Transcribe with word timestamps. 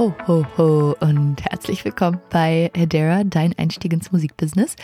Ho, 0.00 0.14
ho, 0.26 0.46
ho 0.56 0.96
und 1.00 1.42
herzlich 1.42 1.84
willkommen 1.84 2.20
bei 2.30 2.70
Hedera, 2.74 3.22
dein 3.22 3.52
Einstieg 3.58 3.92
ins 3.92 4.10
Musikbusiness. 4.10 4.76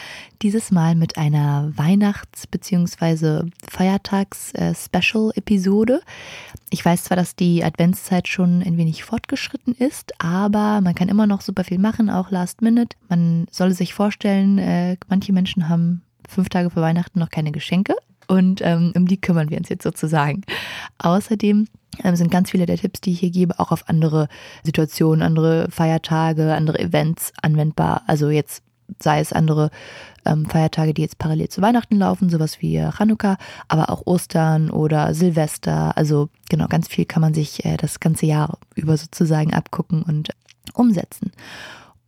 Dieses 0.42 0.70
Mal 0.70 0.94
mit 0.94 1.16
einer 1.16 1.72
Weihnachts- 1.74 2.46
bzw. 2.46 3.48
Feiertags-Special-Episode. 3.66 6.02
Ich 6.68 6.84
weiß 6.84 7.04
zwar, 7.04 7.16
dass 7.16 7.34
die 7.34 7.64
Adventszeit 7.64 8.28
schon 8.28 8.62
ein 8.62 8.76
wenig 8.76 9.04
fortgeschritten 9.04 9.74
ist, 9.74 10.12
aber 10.22 10.82
man 10.82 10.94
kann 10.94 11.08
immer 11.08 11.26
noch 11.26 11.40
super 11.40 11.64
viel 11.64 11.78
machen, 11.78 12.10
auch 12.10 12.30
Last 12.30 12.60
Minute. 12.60 12.94
Man 13.08 13.46
soll 13.50 13.72
sich 13.72 13.94
vorstellen, 13.94 14.58
äh, 14.58 14.98
manche 15.08 15.32
Menschen 15.32 15.70
haben 15.70 16.02
fünf 16.28 16.50
Tage 16.50 16.68
vor 16.68 16.82
Weihnachten 16.82 17.20
noch 17.20 17.30
keine 17.30 17.52
Geschenke 17.52 17.94
und 18.28 18.60
ähm, 18.62 18.92
um 18.96 19.06
die 19.06 19.20
kümmern 19.20 19.50
wir 19.50 19.58
uns 19.58 19.68
jetzt 19.68 19.82
sozusagen. 19.82 20.42
Außerdem 20.98 21.66
ähm, 22.04 22.16
sind 22.16 22.30
ganz 22.30 22.50
viele 22.50 22.66
der 22.66 22.78
Tipps, 22.78 23.00
die 23.00 23.12
ich 23.12 23.20
hier 23.20 23.30
gebe, 23.30 23.58
auch 23.58 23.72
auf 23.72 23.88
andere 23.88 24.28
Situationen, 24.64 25.22
andere 25.22 25.68
Feiertage, 25.70 26.54
andere 26.54 26.78
Events 26.78 27.32
anwendbar. 27.42 28.02
Also 28.06 28.30
jetzt 28.30 28.62
sei 29.00 29.20
es 29.20 29.32
andere 29.32 29.70
ähm, 30.24 30.46
Feiertage, 30.46 30.94
die 30.94 31.02
jetzt 31.02 31.18
parallel 31.18 31.48
zu 31.48 31.62
Weihnachten 31.62 31.96
laufen, 31.96 32.30
sowas 32.30 32.60
wie 32.60 32.80
Chanukka, 32.96 33.36
aber 33.68 33.90
auch 33.90 34.06
Ostern 34.06 34.70
oder 34.70 35.14
Silvester. 35.14 35.96
Also 35.96 36.28
genau, 36.48 36.66
ganz 36.68 36.88
viel 36.88 37.04
kann 37.04 37.20
man 37.20 37.34
sich 37.34 37.64
äh, 37.64 37.76
das 37.76 38.00
ganze 38.00 38.26
Jahr 38.26 38.58
über 38.74 38.96
sozusagen 38.96 39.54
abgucken 39.54 40.02
und 40.02 40.30
umsetzen. 40.74 41.32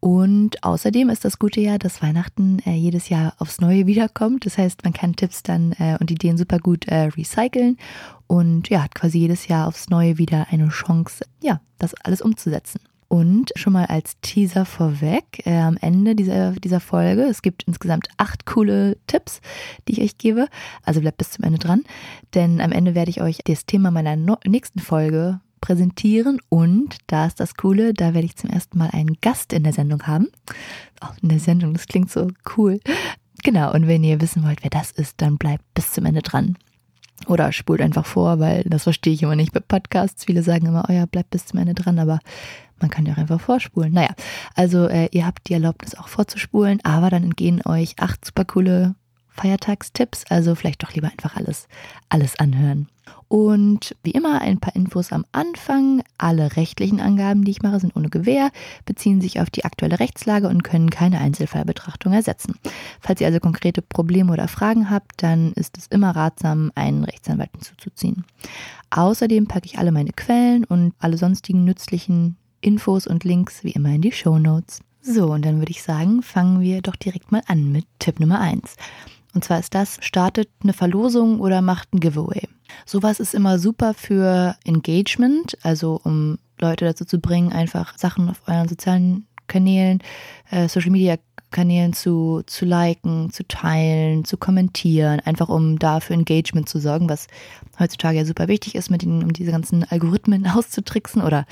Und 0.01 0.63
außerdem 0.63 1.09
ist 1.09 1.25
das 1.25 1.39
Gute 1.39 1.61
ja, 1.61 1.77
dass 1.77 2.03
Weihnachten 2.03 2.61
äh, 2.65 2.75
jedes 2.75 3.09
Jahr 3.09 3.35
aufs 3.39 3.61
Neue 3.61 3.87
wiederkommt. 3.87 4.47
Das 4.47 4.57
heißt, 4.57 4.85
man 4.85 4.93
kann 4.93 5.17
Tipps 5.17 5.43
dann 5.43 5.73
äh, 5.73 5.97
und 5.99 6.11
Ideen 6.11 6.39
super 6.39 6.59
gut 6.59 6.87
äh, 6.87 7.07
recyceln 7.17 7.77
und 8.29 8.69
ja, 8.69 8.83
hat 8.85 8.95
quasi 8.95 9.19
jedes 9.19 9.49
Jahr 9.49 9.67
aufs 9.67 9.89
Neue 9.89 10.19
wieder 10.19 10.47
eine 10.51 10.69
Chance, 10.69 11.25
ja, 11.43 11.61
das 11.79 11.95
alles 11.95 12.23
umzusetzen. 12.23 12.81
Und 13.09 13.53
schon 13.57 13.73
mal 13.73 13.87
als 13.87 14.21
Teaser 14.21 14.67
vorweg, 14.67 15.45
äh, 15.47 15.57
am 15.57 15.79
Ende 15.81 16.15
dieser, 16.15 16.53
dieser 16.53 16.79
Folge, 16.79 17.23
es 17.23 17.41
gibt 17.41 17.63
insgesamt 17.63 18.09
acht 18.19 18.45
coole 18.45 18.99
Tipps, 19.07 19.41
die 19.89 19.93
ich 19.93 20.03
euch 20.03 20.19
gebe. 20.19 20.47
Also 20.85 21.01
bleibt 21.01 21.17
bis 21.17 21.31
zum 21.31 21.45
Ende 21.45 21.59
dran, 21.59 21.85
denn 22.35 22.61
am 22.61 22.71
Ende 22.71 22.95
werde 22.95 23.11
ich 23.11 23.23
euch 23.23 23.39
das 23.45 23.65
Thema 23.65 23.91
meiner 23.91 24.15
no 24.15 24.37
nächsten 24.45 24.79
Folge 24.79 25.41
präsentieren 25.61 26.41
und 26.49 26.97
da 27.07 27.27
ist 27.27 27.41
das 27.41 27.55
Coole, 27.55 27.95
da 27.95 28.15
werde 28.15 28.27
ich 28.27 28.37
zum 28.37 28.51
ersten 28.51 28.79
Mal 28.79 28.91
einen 28.93 29.19
Gast 29.21 29.53
in 29.53 29.65
der 29.65 29.73
Sendung 29.73 30.07
haben. 30.07 30.29
Oh, 31.03 31.09
in 31.23 31.29
der 31.29 31.41
Sendung, 31.41 31.73
das 31.75 31.87
klingt 31.87 32.11
so 32.11 32.29
cool. 32.57 32.81
Genau, 33.45 33.73
und 33.73 33.87
wenn 33.87 34.05
ihr 34.05 34.21
wissen 34.21 34.45
wollt, 34.45 34.63
wer 34.63 34.71
das 34.71 34.91
ist, 34.91 35.21
dann 35.21 35.39
bleibt 35.39 35.65
bis 35.75 35.93
zum 35.93 36.07
Ende 36.07 36.23
dran. 36.23 36.57
Oder 37.27 37.53
spult 37.53 37.81
einfach 37.81 38.07
vor, 38.07 38.39
weil 38.39 38.63
das 38.65 38.85
verstehe 38.85 39.13
ich 39.13 39.23
immer 39.23 39.37
nicht 39.37 39.53
bei 39.53 39.61
Podcasts. 39.61 40.25
Viele 40.25 40.43
sagen 40.43 40.67
immer, 40.67 40.85
oh 40.89 40.93
ja, 40.93 41.07
bleibt 41.07 41.31
bis 41.31 41.47
zum 41.47 41.59
Ende 41.59 41.75
dran, 41.75 41.99
aber 41.99 42.21
man 42.81 42.91
kann 42.91 43.07
ja 43.07 43.15
auch 43.15 43.19
einfach 43.19 43.41
vorspulen. 43.41 43.93
Naja, 43.93 44.15
also 44.55 44.87
äh, 44.87 45.09
ihr 45.11 45.27
habt 45.27 45.49
die 45.49 45.55
Erlaubnis 45.55 45.95
auch 45.95 46.09
vorzuspulen, 46.09 46.81
aber 46.85 47.11
dann 47.11 47.25
entgehen 47.25 47.61
euch 47.67 47.95
acht 47.99 48.25
super 48.25 48.45
coole 48.45 48.95
Feiertagstipps. 49.31 50.25
Also 50.29 50.55
vielleicht 50.55 50.83
doch 50.83 50.93
lieber 50.93 51.09
einfach 51.09 51.37
alles, 51.37 51.69
alles 52.09 52.37
anhören. 52.39 52.89
Und 53.29 53.95
wie 54.03 54.13
immer 54.13 54.41
ein 54.41 54.59
paar 54.59 54.75
Infos 54.75 55.13
am 55.13 55.27
Anfang. 55.33 56.03
Alle 56.17 56.57
rechtlichen 56.57 56.99
Angaben, 56.99 57.45
die 57.45 57.51
ich 57.51 57.63
mache, 57.63 57.79
sind 57.79 57.95
ohne 57.95 58.09
Gewähr, 58.09 58.51
beziehen 58.87 59.21
sich 59.21 59.39
auf 59.41 59.51
die 59.51 59.67
aktuelle 59.67 60.01
Rechtslage 60.01 60.49
und 60.49 60.65
können 60.65 60.89
keine 60.89 61.21
Einzelfallbetrachtung 61.21 62.15
ersetzen. 62.15 62.55
Falls 63.01 63.21
ihr 63.21 63.27
also 63.27 63.39
konkrete 63.39 63.83
Probleme 63.83 64.33
oder 64.33 64.49
Fragen 64.49 64.89
habt, 64.89 65.23
dann 65.23 65.53
ist 65.53 65.77
es 65.77 65.87
immer 65.89 66.17
ratsam, 66.17 66.73
einen 66.75 67.05
Rechtsanwalt 67.05 67.51
hinzuzuziehen. 67.53 68.25
Außerdem 68.91 69.47
packe 69.47 69.67
ich 69.67 69.79
alle 69.79 69.93
meine 69.93 70.13
Quellen 70.13 70.65
und 70.65 70.95
alle 70.99 71.19
sonstigen 71.19 71.65
nützlichen 71.65 72.37
Infos 72.63 73.07
und 73.07 73.25
Links 73.25 73.63
wie 73.63 73.73
immer 73.73 73.91
in 73.91 74.01
die 74.01 74.13
Show 74.13 74.39
Notes. 74.39 74.81
So, 75.03 75.33
und 75.33 75.45
dann 75.45 75.59
würde 75.59 75.71
ich 75.71 75.83
sagen, 75.83 76.23
fangen 76.23 76.61
wir 76.61 76.83
doch 76.83 76.97
direkt 76.97 77.31
mal 77.31 77.43
an 77.47 77.73
mit 77.73 77.85
Tipp 77.99 78.21
Nummer 78.21 78.41
1. 78.41 78.77
Und 79.35 79.45
zwar 79.45 79.59
ist 79.59 79.75
das, 79.75 79.99
startet 80.01 80.49
eine 80.63 80.73
Verlosung 80.73 81.41
oder 81.41 81.63
macht 81.63 81.93
ein 81.93 82.01
Giveaway. 82.01 82.49
Sowas 82.87 83.21
ist 83.21 83.35
immer 83.35 83.59
super 83.59 83.95
für 83.95 84.57
Engagement, 84.65 85.57
also 85.63 86.01
um 86.03 86.39
Leute 86.61 86.85
dazu 86.85 87.05
zu 87.05 87.21
bringen, 87.21 87.53
einfach 87.53 87.97
Sachen 87.99 88.29
auf 88.29 88.43
euren 88.47 88.69
sozialen 88.69 89.27
Kanälen, 89.47 90.03
äh, 90.51 90.69
Social 90.69 90.91
Media 90.91 91.17
Kanälen 91.51 91.93
zu, 91.93 92.43
zu 92.47 92.65
liken, 92.65 93.31
zu 93.31 93.47
teilen, 93.47 94.25
zu 94.25 94.37
kommentieren, 94.37 95.21
einfach 95.21 95.49
um 95.49 95.79
da 95.79 96.01
für 96.01 96.15
Engagement 96.15 96.69
zu 96.69 96.79
sorgen, 96.79 97.09
was 97.09 97.27
heutzutage 97.79 98.19
ja 98.19 98.25
super 98.25 98.49
wichtig 98.49 98.75
ist, 98.75 98.91
mit 98.91 99.03
ihnen, 99.03 99.23
um 99.23 99.33
diese 99.33 99.51
ganzen 99.51 99.85
Algorithmen 99.85 100.47
auszutricksen 100.55 101.23
oder 101.23 101.47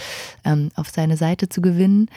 ähm, 0.44 0.70
auf 0.74 0.90
seine 0.90 1.16
Seite 1.16 1.48
zu 1.48 1.62
gewinnen 1.62 2.08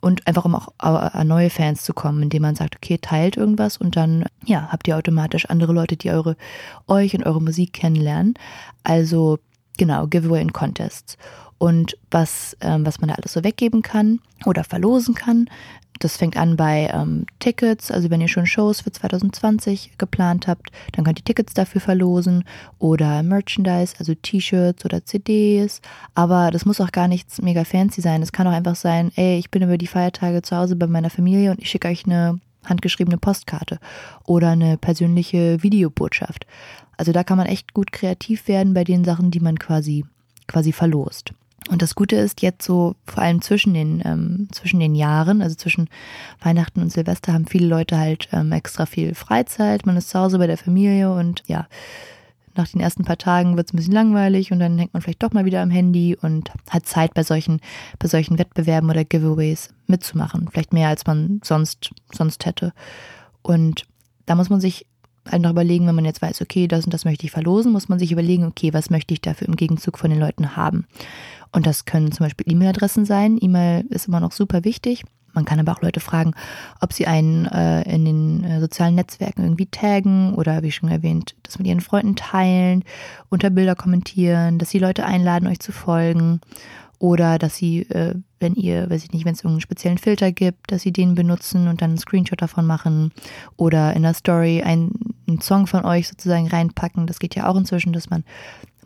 und 0.00 0.26
einfach 0.26 0.44
um 0.44 0.54
auch 0.54 0.68
an 0.78 1.28
neue 1.28 1.50
Fans 1.50 1.84
zu 1.84 1.92
kommen, 1.92 2.22
indem 2.22 2.42
man 2.42 2.56
sagt, 2.56 2.76
okay, 2.76 2.98
teilt 2.98 3.36
irgendwas 3.36 3.76
und 3.76 3.96
dann 3.96 4.24
ja, 4.44 4.68
habt 4.70 4.88
ihr 4.88 4.96
automatisch 4.96 5.46
andere 5.46 5.72
Leute, 5.72 5.96
die 5.96 6.10
eure 6.10 6.36
euch 6.86 7.14
und 7.14 7.24
eure 7.24 7.40
Musik 7.40 7.72
kennenlernen. 7.72 8.34
Also 8.82 9.38
genau, 9.76 10.06
Giveaway 10.06 10.42
und 10.42 10.52
Contests 10.52 11.16
und 11.58 11.96
was, 12.10 12.56
ähm, 12.60 12.86
was 12.86 13.00
man 13.00 13.08
da 13.08 13.14
alles 13.16 13.32
so 13.32 13.44
weggeben 13.44 13.82
kann 13.82 14.20
oder 14.46 14.64
verlosen 14.64 15.14
kann. 15.14 15.50
Das 15.98 16.16
fängt 16.16 16.36
an 16.36 16.56
bei 16.56 16.90
ähm, 16.92 17.26
Tickets, 17.38 17.90
also 17.90 18.10
wenn 18.10 18.20
ihr 18.20 18.28
schon 18.28 18.46
Shows 18.46 18.80
für 18.80 18.92
2020 18.92 19.92
geplant 19.98 20.46
habt, 20.46 20.70
dann 20.92 21.04
könnt 21.04 21.18
ihr 21.18 21.24
Tickets 21.24 21.54
dafür 21.54 21.80
verlosen 21.80 22.44
oder 22.78 23.22
Merchandise, 23.22 23.94
also 23.98 24.14
T-Shirts 24.14 24.84
oder 24.84 25.04
CDs. 25.04 25.80
Aber 26.14 26.50
das 26.50 26.64
muss 26.64 26.80
auch 26.80 26.92
gar 26.92 27.08
nichts 27.08 27.42
mega 27.42 27.64
fancy 27.64 28.00
sein. 28.00 28.22
Es 28.22 28.32
kann 28.32 28.46
auch 28.46 28.52
einfach 28.52 28.76
sein, 28.76 29.10
ey, 29.16 29.38
ich 29.38 29.50
bin 29.50 29.62
über 29.62 29.78
die 29.78 29.86
Feiertage 29.86 30.42
zu 30.42 30.56
Hause 30.56 30.76
bei 30.76 30.86
meiner 30.86 31.10
Familie 31.10 31.50
und 31.50 31.60
ich 31.60 31.70
schicke 31.70 31.88
euch 31.88 32.06
eine 32.06 32.40
handgeschriebene 32.64 33.18
Postkarte 33.18 33.78
oder 34.24 34.50
eine 34.50 34.76
persönliche 34.76 35.62
Videobotschaft. 35.62 36.46
Also 36.96 37.12
da 37.12 37.24
kann 37.24 37.38
man 37.38 37.46
echt 37.46 37.74
gut 37.74 37.92
kreativ 37.92 38.48
werden 38.48 38.74
bei 38.74 38.84
den 38.84 39.04
Sachen, 39.04 39.30
die 39.30 39.40
man 39.40 39.58
quasi 39.58 40.04
quasi 40.48 40.72
verlost. 40.72 41.32
Und 41.68 41.82
das 41.82 41.94
Gute 41.94 42.16
ist 42.16 42.40
jetzt 42.42 42.64
so, 42.64 42.94
vor 43.04 43.22
allem 43.22 43.42
zwischen 43.42 43.74
den, 43.74 44.02
ähm, 44.04 44.48
zwischen 44.52 44.80
den 44.80 44.94
Jahren, 44.94 45.42
also 45.42 45.54
zwischen 45.54 45.88
Weihnachten 46.40 46.80
und 46.80 46.90
Silvester, 46.90 47.34
haben 47.34 47.46
viele 47.46 47.66
Leute 47.66 47.98
halt 47.98 48.28
ähm, 48.32 48.52
extra 48.52 48.86
viel 48.86 49.14
Freizeit. 49.14 49.84
Man 49.84 49.96
ist 49.96 50.08
zu 50.08 50.18
Hause 50.18 50.38
bei 50.38 50.46
der 50.46 50.56
Familie 50.56 51.12
und 51.12 51.42
ja, 51.46 51.66
nach 52.58 52.68
den 52.68 52.80
ersten 52.80 53.04
paar 53.04 53.18
Tagen 53.18 53.56
wird 53.56 53.68
es 53.68 53.72
ein 53.72 53.76
bisschen 53.76 53.94
langweilig 53.94 54.50
und 54.50 54.58
dann 54.58 54.78
hängt 54.78 54.92
man 54.92 55.02
vielleicht 55.02 55.22
doch 55.22 55.32
mal 55.32 55.44
wieder 55.44 55.62
am 55.62 55.70
Handy 55.70 56.16
und 56.20 56.50
hat 56.68 56.86
Zeit 56.86 57.14
bei 57.14 57.22
solchen, 57.22 57.60
bei 57.98 58.08
solchen 58.08 58.38
Wettbewerben 58.38 58.90
oder 58.90 59.04
Giveaways 59.04 59.70
mitzumachen. 59.86 60.48
Vielleicht 60.50 60.72
mehr 60.72 60.88
als 60.88 61.06
man 61.06 61.40
sonst, 61.44 61.90
sonst 62.12 62.46
hätte. 62.46 62.72
Und 63.42 63.86
da 64.26 64.34
muss 64.34 64.50
man 64.50 64.60
sich 64.60 64.86
einfach 65.32 65.50
überlegen, 65.50 65.86
wenn 65.86 65.94
man 65.94 66.04
jetzt 66.04 66.22
weiß, 66.22 66.40
okay, 66.42 66.68
das 66.68 66.84
und 66.84 66.94
das 66.94 67.04
möchte 67.04 67.24
ich 67.24 67.30
verlosen, 67.30 67.72
muss 67.72 67.88
man 67.88 67.98
sich 67.98 68.12
überlegen, 68.12 68.44
okay, 68.44 68.72
was 68.72 68.90
möchte 68.90 69.14
ich 69.14 69.20
dafür 69.20 69.48
im 69.48 69.56
Gegenzug 69.56 69.98
von 69.98 70.10
den 70.10 70.20
Leuten 70.20 70.56
haben. 70.56 70.86
Und 71.52 71.66
das 71.66 71.84
können 71.84 72.12
zum 72.12 72.26
Beispiel 72.26 72.50
E-Mail-Adressen 72.52 73.04
sein. 73.04 73.38
E-Mail 73.40 73.84
ist 73.90 74.08
immer 74.08 74.20
noch 74.20 74.32
super 74.32 74.64
wichtig. 74.64 75.04
Man 75.34 75.44
kann 75.44 75.60
aber 75.60 75.72
auch 75.72 75.82
Leute 75.82 76.00
fragen, 76.00 76.32
ob 76.80 76.92
sie 76.92 77.06
einen 77.06 77.46
äh, 77.46 77.82
in 77.82 78.04
den 78.04 78.44
äh, 78.44 78.60
sozialen 78.60 78.94
Netzwerken 78.94 79.44
irgendwie 79.44 79.66
taggen 79.66 80.34
oder 80.34 80.62
wie 80.62 80.72
schon 80.72 80.88
erwähnt, 80.88 81.36
das 81.42 81.58
mit 81.58 81.68
ihren 81.68 81.80
Freunden 81.80 82.16
teilen, 82.16 82.82
unter 83.28 83.50
Bilder 83.50 83.76
kommentieren, 83.76 84.58
dass 84.58 84.70
sie 84.70 84.78
Leute 84.78 85.04
einladen, 85.04 85.46
euch 85.46 85.60
zu 85.60 85.70
folgen 85.70 86.40
oder 86.98 87.38
dass 87.38 87.56
sie, 87.56 87.82
äh, 87.90 88.14
wenn 88.40 88.54
ihr, 88.54 88.90
weiß 88.90 89.04
ich 89.04 89.12
nicht, 89.12 89.24
wenn 89.24 89.34
es 89.34 89.40
irgendeinen 89.40 89.60
speziellen 89.60 89.98
Filter 89.98 90.32
gibt, 90.32 90.72
dass 90.72 90.82
sie 90.82 90.92
den 90.92 91.14
benutzen 91.14 91.68
und 91.68 91.80
dann 91.80 91.90
einen 91.90 91.98
Screenshot 91.98 92.42
davon 92.42 92.66
machen 92.66 93.12
oder 93.56 93.94
in 93.94 94.02
der 94.02 94.14
Story 94.14 94.62
einen, 94.62 94.92
einen 95.26 95.40
Song 95.40 95.66
von 95.66 95.84
euch 95.84 96.08
sozusagen 96.08 96.48
reinpacken. 96.48 97.06
Das 97.06 97.20
geht 97.20 97.34
ja 97.34 97.48
auch 97.48 97.56
inzwischen, 97.56 97.92
dass 97.92 98.10
man 98.10 98.24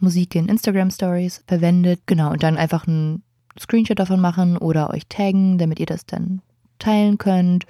Musik 0.00 0.34
in 0.34 0.48
Instagram 0.48 0.90
Stories 0.90 1.42
verwendet. 1.46 2.00
Genau, 2.06 2.32
und 2.32 2.42
dann 2.42 2.56
einfach 2.56 2.86
einen 2.86 3.22
Screenshot 3.58 3.98
davon 3.98 4.20
machen 4.20 4.58
oder 4.58 4.90
euch 4.90 5.06
taggen, 5.08 5.58
damit 5.58 5.80
ihr 5.80 5.86
das 5.86 6.04
dann 6.04 6.42
teilen 6.78 7.18
könnt. 7.18 7.66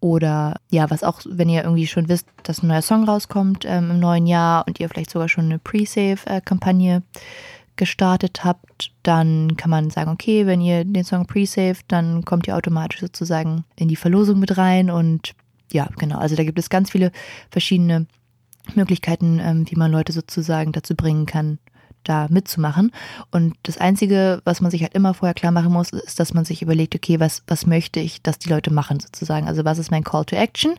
Oder 0.00 0.56
ja, 0.70 0.90
was 0.90 1.02
auch, 1.02 1.20
wenn 1.28 1.48
ihr 1.48 1.64
irgendwie 1.64 1.86
schon 1.86 2.08
wisst, 2.08 2.28
dass 2.44 2.62
ein 2.62 2.68
neuer 2.68 2.82
Song 2.82 3.04
rauskommt 3.04 3.64
ähm, 3.66 3.90
im 3.90 3.98
neuen 3.98 4.26
Jahr 4.26 4.64
und 4.66 4.78
ihr 4.78 4.88
vielleicht 4.88 5.10
sogar 5.10 5.28
schon 5.28 5.46
eine 5.46 5.58
Pre-Save-Kampagne 5.58 6.96
äh, 6.96 7.00
gestartet 7.78 8.44
habt, 8.44 8.92
dann 9.02 9.56
kann 9.56 9.70
man 9.70 9.88
sagen, 9.88 10.10
okay, 10.10 10.46
wenn 10.46 10.60
ihr 10.60 10.84
den 10.84 11.04
Song 11.04 11.26
pre-saved, 11.26 11.84
dann 11.88 12.24
kommt 12.24 12.46
ihr 12.46 12.56
automatisch 12.56 13.00
sozusagen 13.00 13.64
in 13.76 13.88
die 13.88 13.96
Verlosung 13.96 14.38
mit 14.38 14.58
rein 14.58 14.90
und 14.90 15.34
ja, 15.72 15.88
genau. 15.98 16.18
Also 16.18 16.36
da 16.36 16.44
gibt 16.44 16.58
es 16.58 16.70
ganz 16.70 16.90
viele 16.90 17.12
verschiedene 17.50 18.06
Möglichkeiten, 18.74 19.40
ähm, 19.42 19.64
wie 19.68 19.76
man 19.76 19.92
Leute 19.92 20.12
sozusagen 20.12 20.72
dazu 20.72 20.94
bringen 20.94 21.26
kann, 21.26 21.58
da 22.04 22.26
mitzumachen. 22.30 22.92
Und 23.30 23.54
das 23.62 23.78
Einzige, 23.78 24.40
was 24.44 24.60
man 24.60 24.70
sich 24.70 24.82
halt 24.82 24.94
immer 24.94 25.14
vorher 25.14 25.34
klar 25.34 25.52
machen 25.52 25.72
muss, 25.72 25.90
ist, 25.90 26.20
dass 26.20 26.34
man 26.34 26.44
sich 26.44 26.62
überlegt, 26.62 26.94
okay, 26.94 27.20
was, 27.20 27.42
was 27.46 27.66
möchte 27.66 28.00
ich, 28.00 28.22
dass 28.22 28.38
die 28.38 28.48
Leute 28.48 28.72
machen 28.72 29.00
sozusagen? 29.00 29.46
Also 29.46 29.64
was 29.64 29.78
ist 29.78 29.90
mein 29.90 30.04
Call 30.04 30.24
to 30.24 30.36
Action? 30.36 30.74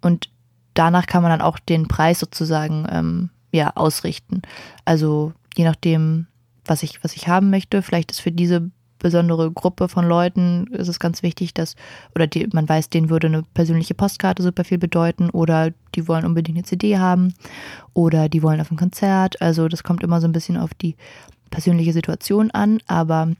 Und 0.00 0.30
danach 0.74 1.06
kann 1.06 1.22
man 1.22 1.30
dann 1.30 1.42
auch 1.42 1.58
den 1.58 1.88
Preis 1.88 2.20
sozusagen 2.20 2.86
ähm, 2.90 3.30
ja, 3.52 3.72
ausrichten. 3.74 4.42
Also 4.84 5.32
je 5.56 5.64
nachdem, 5.64 6.26
was 6.68 6.82
ich, 6.82 7.02
was 7.02 7.16
ich 7.16 7.28
haben 7.28 7.50
möchte. 7.50 7.82
Vielleicht 7.82 8.10
ist 8.10 8.20
für 8.20 8.32
diese 8.32 8.70
besondere 8.98 9.50
Gruppe 9.50 9.88
von 9.88 10.06
Leuten 10.06 10.66
ist 10.68 10.88
es 10.88 10.98
ganz 10.98 11.22
wichtig, 11.22 11.54
dass, 11.54 11.76
oder 12.14 12.26
die, 12.26 12.48
man 12.52 12.68
weiß, 12.68 12.90
denen 12.90 13.10
würde 13.10 13.28
eine 13.28 13.42
persönliche 13.54 13.94
Postkarte 13.94 14.42
super 14.42 14.64
viel 14.64 14.78
bedeuten 14.78 15.30
oder 15.30 15.72
die 15.94 16.08
wollen 16.08 16.24
unbedingt 16.24 16.58
eine 16.58 16.64
CD 16.64 16.98
haben 16.98 17.34
oder 17.94 18.28
die 18.28 18.42
wollen 18.42 18.60
auf 18.60 18.70
ein 18.70 18.76
Konzert. 18.76 19.40
Also 19.40 19.68
das 19.68 19.84
kommt 19.84 20.02
immer 20.02 20.20
so 20.20 20.26
ein 20.26 20.32
bisschen 20.32 20.56
auf 20.56 20.74
die 20.74 20.96
persönliche 21.50 21.92
Situation 21.92 22.50
an, 22.50 22.80
aber 22.86 23.32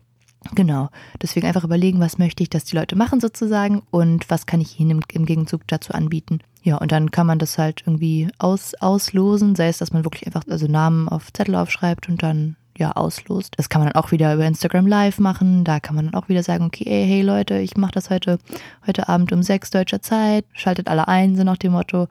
genau, 0.55 0.89
deswegen 1.21 1.47
einfach 1.47 1.65
überlegen, 1.65 2.01
was 2.01 2.19
möchte 2.19 2.43
ich, 2.43 2.51
dass 2.51 2.65
die 2.65 2.77
Leute 2.77 2.97
machen 2.97 3.21
sozusagen 3.21 3.83
und 3.91 4.31
was 4.31 4.47
kann 4.47 4.61
ich 4.61 4.79
ihnen 4.79 4.91
im, 4.91 5.01
im 5.13 5.27
Gegenzug 5.27 5.67
dazu 5.67 5.93
anbieten. 5.93 6.39
Ja, 6.63 6.77
und 6.77 6.93
dann 6.93 7.11
kann 7.11 7.27
man 7.27 7.39
das 7.39 7.59
halt 7.59 7.83
irgendwie 7.87 8.29
aus, 8.39 8.75
auslosen, 8.75 9.55
sei 9.55 9.69
es, 9.69 9.79
dass 9.79 9.93
man 9.93 10.05
wirklich 10.05 10.27
einfach 10.27 10.45
also 10.49 10.67
Namen 10.67 11.09
auf 11.09 11.33
Zettel 11.33 11.55
aufschreibt 11.55 12.09
und 12.09 12.23
dann 12.23 12.57
ja 12.79 12.93
auslost. 12.93 13.55
Das 13.57 13.69
kann 13.69 13.83
man 13.83 13.91
dann 13.91 14.03
auch 14.03 14.13
wieder 14.13 14.35
über 14.35 14.47
Instagram 14.47 14.87
Live 14.87 15.19
machen. 15.19 15.65
Da 15.65 15.81
kann 15.81 15.97
man 15.97 16.07
dann 16.07 16.15
auch 16.15 16.29
wieder 16.29 16.43
sagen, 16.43 16.65
okay, 16.65 16.85
ey, 16.87 17.07
hey 17.07 17.23
Leute, 17.23 17.59
ich 17.59 17.77
mache 17.77 17.93
das 17.93 18.11
heute, 18.11 18.39
heute 18.87 19.09
Abend 19.09 19.33
um 19.33 19.43
sechs 19.43 19.71
deutscher 19.71 20.01
Zeit. 20.01 20.45
Schaltet 20.53 20.89
alle 20.89 21.09
ein, 21.09 21.37
so 21.37 21.45
nach 21.45 21.57
dem 21.57 21.73
Motto. 21.73 22.09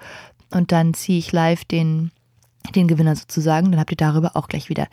Und 0.52 0.72
dann 0.72 0.94
ziehe 0.94 1.20
ich 1.20 1.32
live 1.32 1.66
den, 1.66 2.12
den 2.76 2.88
Gewinner 2.88 3.16
sozusagen. 3.16 3.72
Dann 3.72 3.80
habt 3.80 3.92
ihr 3.92 3.98
darüber 3.98 4.32
auch 4.36 4.48
gleich 4.48 4.70
wieder 4.70 4.88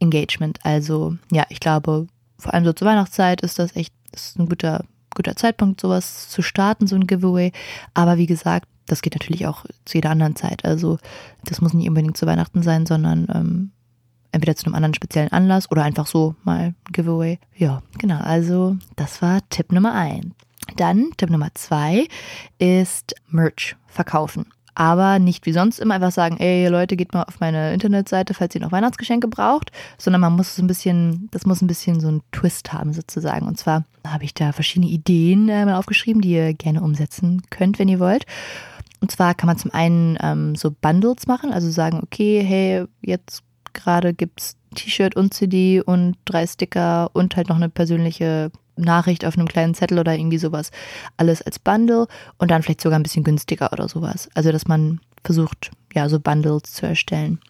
Engagement. 0.00 0.58
Also 0.64 1.16
ja, 1.30 1.44
ich 1.48 1.60
glaube, 1.60 2.06
vor 2.38 2.54
allem 2.54 2.64
so 2.64 2.72
zur 2.72 2.88
Weihnachtszeit 2.88 3.40
ist 3.42 3.58
das 3.58 3.76
echt 3.76 3.92
ist 4.12 4.38
ein 4.38 4.48
guter, 4.48 4.84
guter 5.14 5.36
Zeitpunkt, 5.36 5.80
sowas 5.80 6.28
zu 6.28 6.42
starten, 6.42 6.86
so 6.86 6.96
ein 6.96 7.06
Giveaway. 7.06 7.52
Aber 7.94 8.16
wie 8.16 8.26
gesagt, 8.26 8.66
das 8.86 9.02
geht 9.02 9.14
natürlich 9.14 9.46
auch 9.46 9.64
zu 9.84 9.98
jeder 9.98 10.10
anderen 10.10 10.36
Zeit. 10.36 10.64
Also 10.64 10.98
das 11.44 11.60
muss 11.60 11.74
nicht 11.74 11.88
unbedingt 11.88 12.16
zu 12.16 12.26
Weihnachten 12.26 12.62
sein, 12.62 12.86
sondern 12.86 13.28
ähm, 13.34 13.70
entweder 14.32 14.56
zu 14.56 14.66
einem 14.66 14.74
anderen 14.74 14.94
speziellen 14.94 15.32
Anlass 15.32 15.70
oder 15.70 15.84
einfach 15.84 16.06
so 16.06 16.34
mal 16.44 16.74
Giveaway. 16.92 17.38
Ja, 17.56 17.82
genau. 17.98 18.18
Also 18.18 18.76
das 18.96 19.22
war 19.22 19.40
Tipp 19.50 19.72
Nummer 19.72 19.94
eins. 19.94 20.34
Dann 20.76 21.10
Tipp 21.16 21.30
Nummer 21.30 21.48
zwei 21.54 22.06
ist 22.58 23.14
Merch 23.28 23.76
verkaufen. 23.86 24.46
Aber 24.74 25.18
nicht 25.18 25.44
wie 25.44 25.52
sonst 25.52 25.80
immer 25.80 25.94
einfach 25.94 26.12
sagen, 26.12 26.36
ey 26.36 26.68
Leute, 26.68 26.96
geht 26.96 27.12
mal 27.12 27.24
auf 27.24 27.40
meine 27.40 27.74
Internetseite, 27.74 28.32
falls 28.32 28.54
ihr 28.54 28.60
noch 28.60 28.70
Weihnachtsgeschenke 28.70 29.26
braucht, 29.26 29.72
sondern 29.98 30.20
man 30.20 30.34
muss 30.34 30.54
so 30.54 30.62
ein 30.62 30.68
bisschen, 30.68 31.28
das 31.32 31.46
muss 31.46 31.60
ein 31.62 31.66
bisschen 31.66 31.98
so 31.98 32.06
einen 32.06 32.22
Twist 32.30 32.72
haben 32.72 32.92
sozusagen. 32.92 33.48
Und 33.48 33.58
zwar 33.58 33.84
habe 34.06 34.22
ich 34.22 34.34
da 34.34 34.52
verschiedene 34.52 34.90
Ideen 34.90 35.48
äh, 35.48 35.64
mal 35.64 35.74
aufgeschrieben, 35.74 36.22
die 36.22 36.30
ihr 36.30 36.54
gerne 36.54 36.80
umsetzen 36.80 37.42
könnt, 37.50 37.80
wenn 37.80 37.88
ihr 37.88 37.98
wollt. 37.98 38.24
Und 39.00 39.10
zwar 39.10 39.34
kann 39.34 39.48
man 39.48 39.58
zum 39.58 39.72
einen 39.72 40.16
ähm, 40.20 40.54
so 40.54 40.70
Bundles 40.70 41.26
machen, 41.26 41.52
also 41.52 41.70
sagen, 41.70 42.00
okay, 42.02 42.44
hey, 42.44 42.84
jetzt 43.02 43.42
gerade 43.78 44.14
gibt 44.14 44.40
es 44.40 44.56
T-Shirt 44.74 45.16
und 45.16 45.32
CD 45.32 45.80
und 45.80 46.16
drei 46.24 46.46
Sticker 46.46 47.10
und 47.14 47.36
halt 47.36 47.48
noch 47.48 47.56
eine 47.56 47.68
persönliche 47.68 48.50
Nachricht 48.76 49.24
auf 49.24 49.36
einem 49.36 49.48
kleinen 49.48 49.74
Zettel 49.74 49.98
oder 49.98 50.14
irgendwie 50.14 50.38
sowas. 50.38 50.70
Alles 51.16 51.42
als 51.42 51.58
Bundle 51.58 52.06
und 52.38 52.50
dann 52.50 52.62
vielleicht 52.62 52.80
sogar 52.80 52.98
ein 52.98 53.02
bisschen 53.02 53.24
günstiger 53.24 53.72
oder 53.72 53.88
sowas. 53.88 54.28
Also, 54.34 54.52
dass 54.52 54.66
man 54.68 55.00
versucht, 55.24 55.70
ja, 55.94 56.08
so 56.08 56.20
Bundles 56.20 56.62
zu 56.64 56.86
erstellen. 56.86 57.40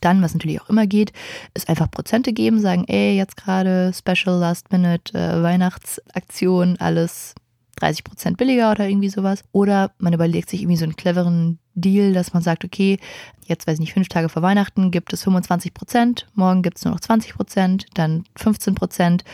Dann, 0.00 0.22
was 0.22 0.34
natürlich 0.34 0.60
auch 0.60 0.70
immer 0.70 0.86
geht, 0.86 1.12
ist 1.54 1.68
einfach 1.68 1.90
Prozente 1.90 2.32
geben, 2.32 2.60
sagen, 2.60 2.84
ey, 2.88 3.16
jetzt 3.16 3.36
gerade 3.36 3.92
Special 3.92 4.38
Last 4.38 4.72
Minute 4.72 5.18
äh, 5.18 5.42
Weihnachtsaktion, 5.42 6.76
alles 6.78 7.34
30 7.76 8.04
Prozent 8.04 8.36
billiger 8.36 8.70
oder 8.70 8.88
irgendwie 8.88 9.08
sowas. 9.08 9.44
Oder 9.52 9.92
man 9.98 10.12
überlegt 10.12 10.50
sich 10.50 10.62
irgendwie 10.62 10.76
so 10.76 10.84
einen 10.84 10.96
cleveren 10.96 11.58
Deal, 11.74 12.12
dass 12.12 12.32
man 12.32 12.42
sagt, 12.42 12.64
okay, 12.64 12.98
jetzt 13.46 13.66
weiß 13.66 13.74
ich 13.74 13.80
nicht, 13.80 13.92
fünf 13.92 14.08
Tage 14.08 14.28
vor 14.28 14.42
Weihnachten 14.42 14.90
gibt 14.90 15.12
es 15.12 15.22
25 15.22 15.74
Prozent, 15.74 16.26
morgen 16.34 16.62
gibt 16.62 16.78
es 16.78 16.84
nur 16.84 16.94
noch 16.94 17.00
20 17.00 17.34
Prozent, 17.34 17.86
dann 17.94 18.24
15 18.36 18.74
Prozent. 18.74 19.24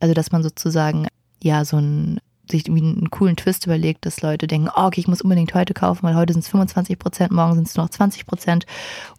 Also, 0.00 0.14
dass 0.14 0.32
man 0.32 0.42
sozusagen 0.42 1.06
ja 1.42 1.64
so 1.64 1.76
ein 1.76 2.20
sich 2.50 2.66
irgendwie 2.66 2.84
einen 2.84 3.10
coolen 3.10 3.36
Twist 3.36 3.66
überlegt, 3.66 4.04
dass 4.04 4.22
Leute 4.22 4.46
denken, 4.46 4.68
oh, 4.74 4.86
okay, 4.86 5.00
ich 5.00 5.08
muss 5.08 5.22
unbedingt 5.22 5.54
heute 5.54 5.72
kaufen, 5.72 6.02
weil 6.02 6.16
heute 6.16 6.32
sind 6.32 6.42
es 6.42 6.48
25 6.48 6.98
Prozent, 6.98 7.30
morgen 7.32 7.54
sind 7.54 7.68
es 7.68 7.76
nur 7.76 7.84
noch 7.84 7.90
20 7.90 8.26
Prozent. 8.26 8.66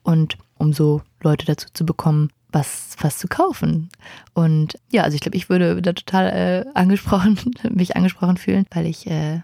Und 0.03 0.37
um 0.57 0.73
so 0.73 1.01
Leute 1.21 1.45
dazu 1.45 1.67
zu 1.73 1.85
bekommen, 1.85 2.29
was, 2.51 2.95
was 2.99 3.17
zu 3.17 3.27
kaufen. 3.27 3.89
Und 4.33 4.77
ja, 4.91 5.03
also 5.03 5.15
ich 5.15 5.21
glaube, 5.21 5.37
ich 5.37 5.49
würde 5.49 5.81
da 5.81 5.93
total 5.93 6.27
äh, 6.27 6.65
angesprochen, 6.73 7.39
mich 7.69 7.95
angesprochen 7.95 8.37
fühlen, 8.37 8.65
weil 8.71 8.85
ich, 8.85 9.07
äh, 9.07 9.41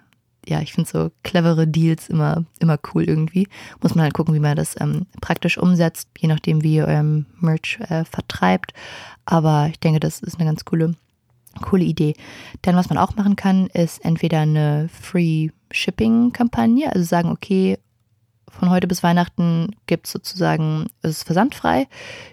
ja, 0.48 0.62
ich 0.62 0.74
finde 0.74 0.90
so 0.90 1.12
clevere 1.24 1.68
Deals 1.68 2.10
immer, 2.10 2.46
immer 2.60 2.78
cool 2.94 3.04
irgendwie. 3.04 3.48
Muss 3.82 3.96
man 3.96 4.04
halt 4.04 4.14
gucken, 4.14 4.34
wie 4.34 4.40
man 4.40 4.56
das 4.56 4.80
ähm, 4.80 5.06
praktisch 5.22 5.58
umsetzt, 5.58 6.10
je 6.18 6.28
nachdem, 6.28 6.64
wie 6.64 6.76
ihr 6.76 6.88
eurem 6.88 7.26
Merch 7.40 7.80
äh, 7.90 8.06
vertreibt. 8.06 8.74
Aber 9.26 9.68
ich 9.70 9.80
denke, 9.80 10.00
das 10.00 10.20
ist 10.22 10.40
eine 10.40 10.46
ganz 10.46 10.64
coole, 10.66 10.96
coole 11.62 11.84
Idee. 11.84 12.14
Dann, 12.62 12.76
was 12.76 12.90
man 12.90 12.98
auch 12.98 13.16
machen 13.16 13.36
kann, 13.36 13.68
ist 13.68 14.04
entweder 14.06 14.40
eine 14.40 14.90
Free 14.90 15.50
Shipping 15.72 16.32
Kampagne, 16.32 16.94
also 16.94 17.04
sagen, 17.04 17.30
okay, 17.30 17.78
von 18.50 18.70
heute 18.70 18.88
bis 18.88 19.04
Weihnachten 19.04 19.76
gibt 19.86 20.08
es 20.08 20.14
sozusagen, 20.14 20.88
es 21.02 21.18
ist 21.18 21.24
versandfrei. 21.24 21.88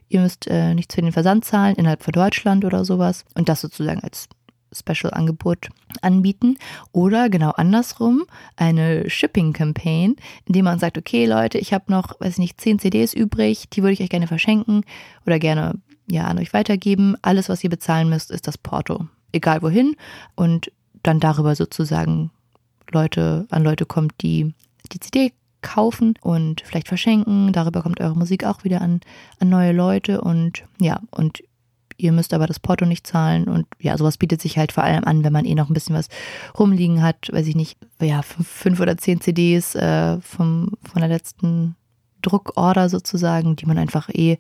Ihr 0.09 0.21
müsst 0.21 0.47
äh, 0.47 0.75
nichts 0.75 0.95
für 0.95 1.03
den 1.03 1.13
Versand 1.13 1.45
zahlen 1.45 1.77
innerhalb 1.77 2.03
von 2.03 2.13
Deutschland 2.13 2.65
oder 2.65 2.85
sowas 2.85 3.25
und 3.35 3.49
das 3.49 3.61
sozusagen 3.61 4.01
als 4.01 4.29
Special-Angebot 4.75 5.69
anbieten. 6.03 6.59
Oder 6.93 7.29
genau 7.31 7.51
andersrum, 7.51 8.25
eine 8.57 9.09
Shipping-Campaign, 9.09 10.17
in 10.47 10.53
dem 10.53 10.65
man 10.65 10.79
sagt, 10.79 10.99
okay 10.99 11.27
Leute, 11.27 11.59
ich 11.59 11.73
habe 11.73 11.91
noch, 11.91 12.21
weiß 12.21 12.39
nicht, 12.39 12.61
zehn 12.61 12.79
CDs 12.79 13.15
übrig, 13.15 13.69
die 13.71 13.83
würde 13.83 13.93
ich 13.93 14.03
euch 14.03 14.11
gerne 14.11 14.27
verschenken 14.27 14.85
oder 15.27 15.39
gerne 15.39 15.75
ja 16.11 16.25
an 16.25 16.39
euch 16.39 16.53
weitergeben. 16.53 17.17
Alles, 17.23 17.49
was 17.49 17.65
ihr 17.65 17.71
bezahlen 17.71 18.09
müsst, 18.09 18.31
ist 18.31 18.47
das 18.47 18.59
Porto. 18.59 19.07
Egal 19.33 19.63
wohin. 19.63 19.97
Und 20.35 20.71
dann 21.03 21.21
darüber 21.21 21.55
sozusagen 21.55 22.31
Leute 22.91 23.47
an 23.51 23.65
Leute 23.65 23.87
kommt, 23.87 24.13
die 24.21 24.55
die 24.93 25.01
CD 25.01 25.33
kaufen 25.65 26.15
und 26.21 26.63
vielleicht 26.65 26.87
verschenken. 26.87 27.53
Darüber 27.53 27.83
kommt 27.83 28.01
eure 28.01 28.17
Musik 28.17 28.45
auch 28.45 28.63
wieder 28.63 28.81
an, 28.81 29.01
an 29.41 29.49
neue 29.49 29.73
Leute 29.73 30.21
und 30.21 30.65
ja, 30.79 31.01
und 31.11 31.43
ihr 31.97 32.13
müsst 32.13 32.35
aber 32.35 32.47
das 32.47 32.61
Porto 32.61 32.87
nicht 32.87 33.07
zahlen 33.07 33.45
und 33.49 33.67
ja, 33.79 33.97
sowas 33.97 34.19
bietet 34.19 34.41
sich 34.41 34.59
halt 34.59 34.73
vor 34.73 34.85
allem 34.85 35.05
an, 35.05 35.25
wenn 35.25 35.33
man 35.33 35.45
eh 35.45 35.55
noch 35.55 35.71
ein 35.71 35.75
bisschen 35.75 35.97
was 35.97 36.09
rumliegen 36.59 37.03
hat, 37.03 37.33
weiß 37.33 37.47
ich 37.47 37.57
nicht, 37.57 37.79
ja, 38.01 38.23
fünf 38.23 38.81
oder 38.81 38.97
zehn 38.97 39.21
CDs 39.21 39.75
äh, 39.75 40.21
vom, 40.21 40.73
von 40.83 41.01
der 41.01 41.09
letzten 41.09 41.77
Druckorder 42.23 42.89
sozusagen, 42.89 43.57
die 43.57 43.67
man 43.67 43.79
einfach 43.79 44.09
eh, 44.09 44.39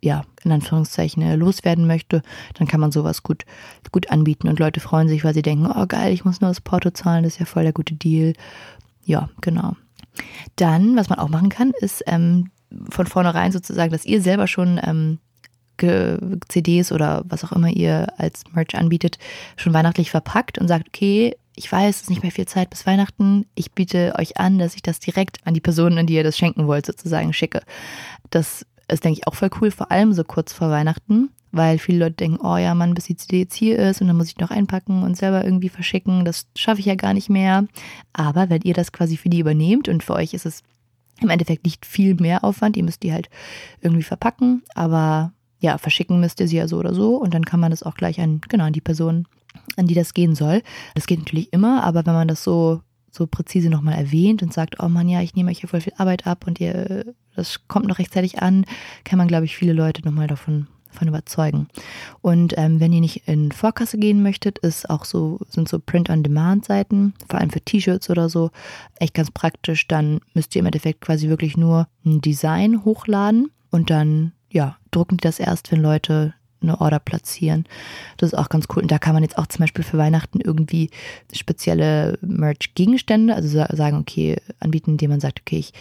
ja, 0.00 0.22
in 0.44 0.52
Anführungszeichen 0.52 1.22
äh, 1.22 1.36
loswerden 1.36 1.86
möchte, 1.86 2.22
dann 2.54 2.68
kann 2.68 2.80
man 2.80 2.92
sowas 2.92 3.22
gut, 3.22 3.44
gut 3.90 4.10
anbieten 4.10 4.48
und 4.48 4.58
Leute 4.58 4.80
freuen 4.80 5.08
sich, 5.08 5.24
weil 5.24 5.34
sie 5.34 5.42
denken, 5.42 5.66
oh 5.66 5.86
geil, 5.86 6.12
ich 6.12 6.24
muss 6.24 6.40
nur 6.40 6.50
das 6.50 6.60
Porto 6.60 6.90
zahlen, 6.90 7.24
das 7.24 7.34
ist 7.34 7.40
ja 7.40 7.46
voll 7.46 7.64
der 7.64 7.72
gute 7.72 7.94
Deal. 7.94 8.32
Ja, 9.04 9.28
genau. 9.40 9.76
Dann, 10.56 10.96
was 10.96 11.08
man 11.08 11.18
auch 11.18 11.28
machen 11.28 11.48
kann, 11.48 11.72
ist 11.80 12.02
ähm, 12.06 12.50
von 12.90 13.06
vornherein 13.06 13.52
sozusagen, 13.52 13.92
dass 13.92 14.04
ihr 14.04 14.20
selber 14.20 14.46
schon 14.46 14.80
ähm, 14.82 15.18
CDs 16.48 16.90
oder 16.90 17.22
was 17.26 17.44
auch 17.44 17.52
immer 17.52 17.68
ihr 17.68 18.08
als 18.16 18.42
Merch 18.52 18.74
anbietet, 18.74 19.18
schon 19.56 19.72
weihnachtlich 19.72 20.10
verpackt 20.10 20.58
und 20.58 20.66
sagt, 20.66 20.88
okay, 20.88 21.36
ich 21.54 21.70
weiß, 21.70 21.96
es 21.96 22.02
ist 22.02 22.10
nicht 22.10 22.22
mehr 22.22 22.32
viel 22.32 22.46
Zeit 22.46 22.70
bis 22.70 22.86
Weihnachten. 22.86 23.46
Ich 23.54 23.72
biete 23.72 24.14
euch 24.18 24.38
an, 24.38 24.58
dass 24.58 24.74
ich 24.74 24.82
das 24.82 25.00
direkt 25.00 25.38
an 25.44 25.54
die 25.54 25.60
Personen, 25.60 25.98
an 25.98 26.06
die 26.06 26.14
ihr 26.14 26.24
das 26.24 26.38
schenken 26.38 26.66
wollt, 26.66 26.86
sozusagen 26.86 27.32
schicke. 27.32 27.62
Das 28.30 28.64
ist, 28.88 29.04
denke 29.04 29.20
ich, 29.20 29.26
auch 29.26 29.34
voll 29.34 29.50
cool, 29.60 29.70
vor 29.70 29.90
allem 29.90 30.12
so 30.12 30.24
kurz 30.24 30.52
vor 30.52 30.70
Weihnachten, 30.70 31.30
weil 31.52 31.78
viele 31.78 31.98
Leute 31.98 32.16
denken, 32.16 32.44
oh 32.44 32.56
ja, 32.56 32.74
Mann, 32.74 32.94
bis 32.94 33.04
die 33.04 33.16
CD 33.16 33.40
jetzt 33.40 33.54
hier 33.54 33.78
ist 33.78 34.00
und 34.00 34.08
dann 34.08 34.16
muss 34.16 34.28
ich 34.28 34.38
noch 34.38 34.50
einpacken 34.50 35.02
und 35.02 35.16
selber 35.16 35.44
irgendwie 35.44 35.68
verschicken. 35.68 36.24
Das 36.24 36.46
schaffe 36.56 36.80
ich 36.80 36.86
ja 36.86 36.94
gar 36.94 37.14
nicht 37.14 37.30
mehr. 37.30 37.66
Aber 38.12 38.50
wenn 38.50 38.62
ihr 38.62 38.74
das 38.74 38.92
quasi 38.92 39.16
für 39.16 39.28
die 39.28 39.40
übernehmt 39.40 39.88
und 39.88 40.02
für 40.02 40.14
euch 40.14 40.34
ist 40.34 40.46
es 40.46 40.62
im 41.20 41.30
Endeffekt 41.30 41.64
nicht 41.64 41.86
viel 41.86 42.14
mehr 42.14 42.44
Aufwand, 42.44 42.76
ihr 42.76 42.84
müsst 42.84 43.02
die 43.02 43.12
halt 43.12 43.28
irgendwie 43.80 44.02
verpacken, 44.04 44.62
aber 44.74 45.32
ja, 45.60 45.78
verschicken 45.78 46.20
müsst 46.20 46.38
ihr 46.40 46.48
sie 46.48 46.56
ja 46.56 46.68
so 46.68 46.78
oder 46.78 46.94
so 46.94 47.16
und 47.16 47.34
dann 47.34 47.44
kann 47.44 47.60
man 47.60 47.70
das 47.70 47.82
auch 47.82 47.94
gleich 47.94 48.20
an, 48.20 48.40
genau, 48.48 48.64
an 48.64 48.72
die 48.72 48.80
Person, 48.80 49.26
an 49.76 49.86
die 49.86 49.94
das 49.94 50.14
gehen 50.14 50.36
soll. 50.36 50.62
Das 50.94 51.06
geht 51.06 51.18
natürlich 51.18 51.52
immer, 51.52 51.82
aber 51.82 52.06
wenn 52.06 52.14
man 52.14 52.28
das 52.28 52.44
so 52.44 52.80
so 53.10 53.26
präzise 53.26 53.70
nochmal 53.70 53.94
erwähnt 53.94 54.42
und 54.42 54.52
sagt, 54.52 54.80
oh 54.80 54.88
Mann, 54.88 55.08
ja, 55.08 55.20
ich 55.22 55.34
nehme 55.34 55.50
euch 55.50 55.60
hier 55.60 55.68
voll 55.68 55.80
viel 55.80 55.94
Arbeit 55.96 56.26
ab 56.26 56.46
und 56.46 56.60
ihr, 56.60 57.14
das 57.34 57.66
kommt 57.66 57.86
noch 57.86 57.98
rechtzeitig 57.98 58.40
an, 58.42 58.64
kann 59.04 59.18
man, 59.18 59.28
glaube 59.28 59.46
ich, 59.46 59.56
viele 59.56 59.72
Leute 59.72 60.02
nochmal 60.04 60.26
davon 60.26 60.68
von 60.98 61.08
überzeugen. 61.08 61.68
Und 62.20 62.54
ähm, 62.56 62.80
wenn 62.80 62.92
ihr 62.92 63.00
nicht 63.00 63.26
in 63.26 63.52
Vorkasse 63.52 63.98
gehen 63.98 64.22
möchtet, 64.22 64.58
ist 64.58 64.90
auch 64.90 65.04
so, 65.04 65.38
sind 65.48 65.68
so 65.68 65.78
Print-on-Demand-Seiten, 65.78 67.14
vor 67.28 67.40
allem 67.40 67.50
für 67.50 67.60
T-Shirts 67.60 68.10
oder 68.10 68.28
so, 68.28 68.50
echt 68.96 69.14
ganz 69.14 69.30
praktisch. 69.30 69.88
Dann 69.88 70.20
müsst 70.34 70.54
ihr 70.54 70.60
im 70.60 70.66
Endeffekt 70.66 71.00
quasi 71.00 71.28
wirklich 71.28 71.56
nur 71.56 71.88
ein 72.04 72.20
Design 72.20 72.84
hochladen 72.84 73.50
und 73.70 73.90
dann, 73.90 74.32
ja, 74.50 74.76
drucken 74.90 75.18
die 75.18 75.22
das 75.22 75.38
erst, 75.38 75.70
wenn 75.72 75.80
Leute 75.80 76.34
eine 76.62 76.80
Order 76.80 76.98
platzieren. 76.98 77.64
Das 78.16 78.32
ist 78.32 78.38
auch 78.38 78.48
ganz 78.48 78.66
cool. 78.74 78.82
Und 78.82 78.90
da 78.90 78.98
kann 78.98 79.14
man 79.14 79.22
jetzt 79.22 79.38
auch 79.38 79.46
zum 79.46 79.60
Beispiel 79.60 79.84
für 79.84 79.98
Weihnachten 79.98 80.40
irgendwie 80.40 80.90
spezielle 81.32 82.18
Merch-Gegenstände, 82.20 83.34
also 83.34 83.48
sagen, 83.48 83.98
okay, 83.98 84.36
anbieten, 84.60 84.92
indem 84.92 85.10
man 85.10 85.20
sagt, 85.20 85.40
okay, 85.40 85.58
ich, 85.58 85.72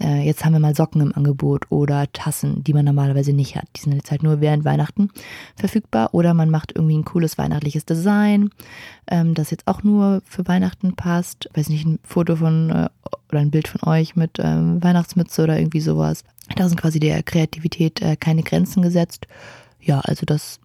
äh, 0.00 0.24
jetzt 0.24 0.44
haben 0.44 0.52
wir 0.52 0.60
mal 0.60 0.74
Socken 0.74 1.00
im 1.00 1.14
Angebot 1.14 1.70
oder 1.70 2.10
Tassen, 2.12 2.62
die 2.64 2.74
man 2.74 2.84
normalerweise 2.84 3.32
nicht 3.32 3.56
hat. 3.56 3.66
Die 3.76 3.80
sind 3.80 3.94
jetzt 3.94 4.10
halt 4.10 4.22
nur 4.22 4.40
während 4.40 4.64
Weihnachten 4.64 5.10
verfügbar. 5.56 6.12
Oder 6.12 6.34
man 6.34 6.50
macht 6.50 6.72
irgendwie 6.74 6.96
ein 6.96 7.04
cooles 7.04 7.38
weihnachtliches 7.38 7.86
Design, 7.86 8.50
ähm, 9.08 9.34
das 9.34 9.50
jetzt 9.50 9.66
auch 9.66 9.82
nur 9.82 10.22
für 10.24 10.46
Weihnachten 10.46 10.96
passt. 10.96 11.48
Weiß 11.54 11.68
nicht, 11.68 11.86
ein 11.86 11.98
Foto 12.02 12.36
von 12.36 12.70
äh, 12.70 12.88
oder 13.30 13.40
ein 13.40 13.50
Bild 13.50 13.68
von 13.68 13.88
euch 13.88 14.16
mit 14.16 14.38
ähm, 14.38 14.82
Weihnachtsmütze 14.82 15.42
oder 15.42 15.58
irgendwie 15.58 15.80
sowas. 15.80 16.24
Da 16.54 16.68
sind 16.68 16.80
quasi 16.80 17.00
der 17.00 17.22
Kreativität 17.22 18.00
äh, 18.02 18.16
keine 18.16 18.42
Grenzen 18.42 18.82
gesetzt 18.82 19.26
ja, 19.86 20.00
also 20.00 20.26
das 20.26 20.60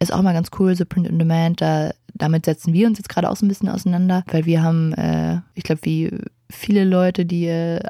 ist 0.00 0.12
auch 0.12 0.22
mal 0.22 0.32
ganz 0.32 0.50
cool, 0.58 0.74
so 0.74 0.84
Print 0.84 1.08
on 1.08 1.18
Demand. 1.18 1.60
Da, 1.60 1.92
damit 2.14 2.46
setzen 2.46 2.72
wir 2.72 2.88
uns 2.88 2.98
jetzt 2.98 3.08
gerade 3.08 3.30
auch 3.30 3.36
so 3.36 3.46
ein 3.46 3.48
bisschen 3.48 3.68
auseinander, 3.68 4.24
weil 4.26 4.46
wir 4.46 4.62
haben, 4.62 4.92
äh, 4.94 5.40
ich 5.54 5.62
glaube, 5.62 5.84
wie 5.84 6.10
viele 6.50 6.84
Leute, 6.84 7.24
die 7.24 7.46
äh, 7.46 7.80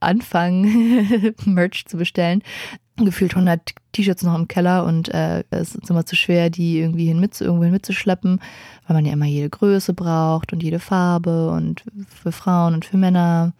anfangen, 0.00 1.34
Merch 1.44 1.84
zu 1.86 1.96
bestellen, 1.96 2.42
gefühlt 2.96 3.32
100 3.32 3.72
T-Shirts 3.92 4.22
noch 4.22 4.34
im 4.34 4.48
Keller 4.48 4.84
und 4.84 5.12
äh, 5.14 5.44
es 5.50 5.74
ist 5.74 5.90
immer 5.90 6.04
zu 6.04 6.16
schwer, 6.16 6.50
die 6.50 6.78
irgendwie 6.78 7.06
hin 7.06 7.20
mit, 7.20 7.40
irgendwo 7.40 7.64
hin 7.64 7.72
mitzuschleppen, 7.72 8.40
weil 8.86 8.94
man 8.94 9.06
ja 9.06 9.12
immer 9.12 9.26
jede 9.26 9.48
Größe 9.48 9.94
braucht 9.94 10.52
und 10.52 10.62
jede 10.62 10.78
Farbe 10.78 11.50
und 11.50 11.84
für 12.08 12.32
Frauen 12.32 12.74
und 12.74 12.84
für 12.84 12.96
Männer. 12.96 13.52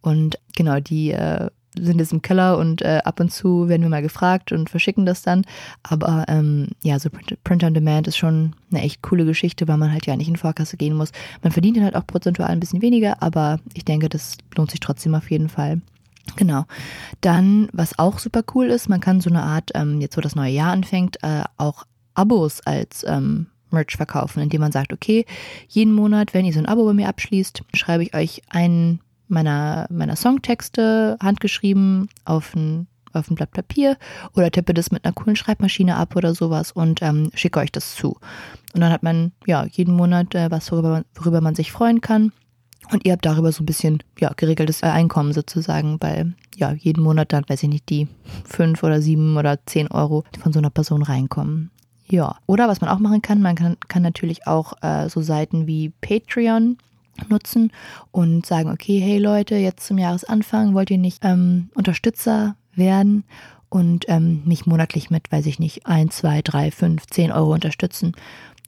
Und 0.00 0.38
genau, 0.54 0.80
die 0.80 1.10
äh, 1.10 1.48
sind 1.78 1.98
jetzt 1.98 2.12
im 2.12 2.22
Keller 2.22 2.58
und 2.58 2.82
äh, 2.82 3.00
ab 3.04 3.20
und 3.20 3.32
zu 3.32 3.68
werden 3.68 3.82
wir 3.82 3.88
mal 3.88 4.02
gefragt 4.02 4.52
und 4.52 4.70
verschicken 4.70 5.06
das 5.06 5.22
dann. 5.22 5.44
Aber 5.82 6.24
ähm, 6.28 6.68
ja, 6.82 6.98
so 6.98 7.10
Print, 7.10 7.42
Print 7.44 7.64
on 7.64 7.74
Demand 7.74 8.08
ist 8.08 8.16
schon 8.16 8.54
eine 8.70 8.82
echt 8.82 9.02
coole 9.02 9.24
Geschichte, 9.24 9.68
weil 9.68 9.76
man 9.76 9.92
halt 9.92 10.06
ja 10.06 10.16
nicht 10.16 10.28
in 10.28 10.36
Vorkasse 10.36 10.76
gehen 10.76 10.94
muss. 10.94 11.12
Man 11.42 11.52
verdient 11.52 11.76
dann 11.76 11.84
halt 11.84 11.96
auch 11.96 12.06
prozentual 12.06 12.48
ein 12.48 12.60
bisschen 12.60 12.82
weniger, 12.82 13.22
aber 13.22 13.60
ich 13.74 13.84
denke, 13.84 14.08
das 14.08 14.36
lohnt 14.56 14.70
sich 14.70 14.80
trotzdem 14.80 15.14
auf 15.14 15.30
jeden 15.30 15.48
Fall. 15.48 15.80
Genau. 16.34 16.64
Dann, 17.20 17.68
was 17.72 17.98
auch 17.98 18.18
super 18.18 18.42
cool 18.54 18.66
ist, 18.66 18.88
man 18.88 19.00
kann 19.00 19.20
so 19.20 19.30
eine 19.30 19.42
Art, 19.42 19.70
ähm, 19.74 20.00
jetzt 20.00 20.16
wo 20.16 20.20
das 20.20 20.34
neue 20.34 20.52
Jahr 20.52 20.72
anfängt, 20.72 21.22
äh, 21.22 21.44
auch 21.56 21.84
Abos 22.14 22.60
als 22.64 23.04
ähm, 23.06 23.46
Merch 23.70 23.96
verkaufen, 23.96 24.42
indem 24.42 24.60
man 24.60 24.72
sagt, 24.72 24.92
okay, 24.92 25.24
jeden 25.68 25.94
Monat, 25.94 26.34
wenn 26.34 26.44
ihr 26.44 26.52
so 26.52 26.58
ein 26.58 26.66
Abo 26.66 26.84
bei 26.84 26.94
mir 26.94 27.08
abschließt, 27.08 27.62
schreibe 27.74 28.02
ich 28.02 28.14
euch 28.14 28.42
einen 28.48 29.00
meiner, 29.28 29.86
meiner 29.90 30.16
Songtexte 30.16 31.16
handgeschrieben 31.22 32.08
auf 32.24 32.54
ein, 32.54 32.86
auf 33.12 33.30
ein 33.30 33.34
Blatt 33.34 33.52
Papier 33.52 33.96
oder 34.34 34.50
tippe 34.50 34.74
das 34.74 34.90
mit 34.90 35.04
einer 35.04 35.14
coolen 35.14 35.36
Schreibmaschine 35.36 35.96
ab 35.96 36.16
oder 36.16 36.34
sowas 36.34 36.72
und 36.72 37.02
ähm, 37.02 37.30
schicke 37.34 37.60
euch 37.60 37.72
das 37.72 37.94
zu. 37.94 38.18
Und 38.74 38.80
dann 38.80 38.92
hat 38.92 39.02
man 39.02 39.32
ja 39.46 39.64
jeden 39.64 39.94
Monat 39.94 40.34
äh, 40.34 40.50
was, 40.50 40.70
worüber, 40.70 41.04
worüber 41.14 41.40
man 41.40 41.54
sich 41.54 41.72
freuen 41.72 42.00
kann. 42.00 42.32
Und 42.92 43.04
ihr 43.04 43.12
habt 43.12 43.26
darüber 43.26 43.50
so 43.50 43.62
ein 43.62 43.66
bisschen 43.66 44.02
ja, 44.18 44.30
geregeltes 44.36 44.82
Einkommen 44.82 45.32
sozusagen, 45.32 45.96
weil 46.00 46.34
ja 46.54 46.72
jeden 46.72 47.02
Monat 47.02 47.32
dann, 47.32 47.44
weiß 47.48 47.64
ich 47.64 47.68
nicht, 47.68 47.88
die 47.88 48.06
fünf 48.44 48.82
oder 48.82 49.00
sieben 49.00 49.36
oder 49.36 49.58
zehn 49.66 49.88
Euro 49.88 50.24
von 50.38 50.52
so 50.52 50.60
einer 50.60 50.70
Person 50.70 51.02
reinkommen. 51.02 51.70
Ja, 52.08 52.36
oder 52.46 52.68
was 52.68 52.80
man 52.80 52.90
auch 52.90 53.00
machen 53.00 53.22
kann, 53.22 53.42
man 53.42 53.56
kann, 53.56 53.76
kann 53.88 54.02
natürlich 54.02 54.46
auch 54.46 54.74
äh, 54.82 55.08
so 55.08 55.22
Seiten 55.22 55.66
wie 55.66 55.90
Patreon 56.00 56.78
nutzen 57.28 57.72
und 58.10 58.46
sagen, 58.46 58.70
okay, 58.70 59.00
hey 59.00 59.18
Leute, 59.18 59.56
jetzt 59.56 59.86
zum 59.86 59.98
Jahresanfang 59.98 60.74
wollt 60.74 60.90
ihr 60.90 60.98
nicht 60.98 61.24
ähm, 61.24 61.70
Unterstützer 61.74 62.56
werden 62.74 63.24
und 63.68 64.04
ähm, 64.08 64.42
mich 64.44 64.66
monatlich 64.66 65.10
mit, 65.10 65.30
weiß 65.30 65.46
ich 65.46 65.58
nicht, 65.58 65.86
1, 65.86 66.16
2, 66.16 66.42
3, 66.42 66.70
5, 66.70 67.06
10 67.06 67.32
Euro 67.32 67.52
unterstützen. 67.52 68.12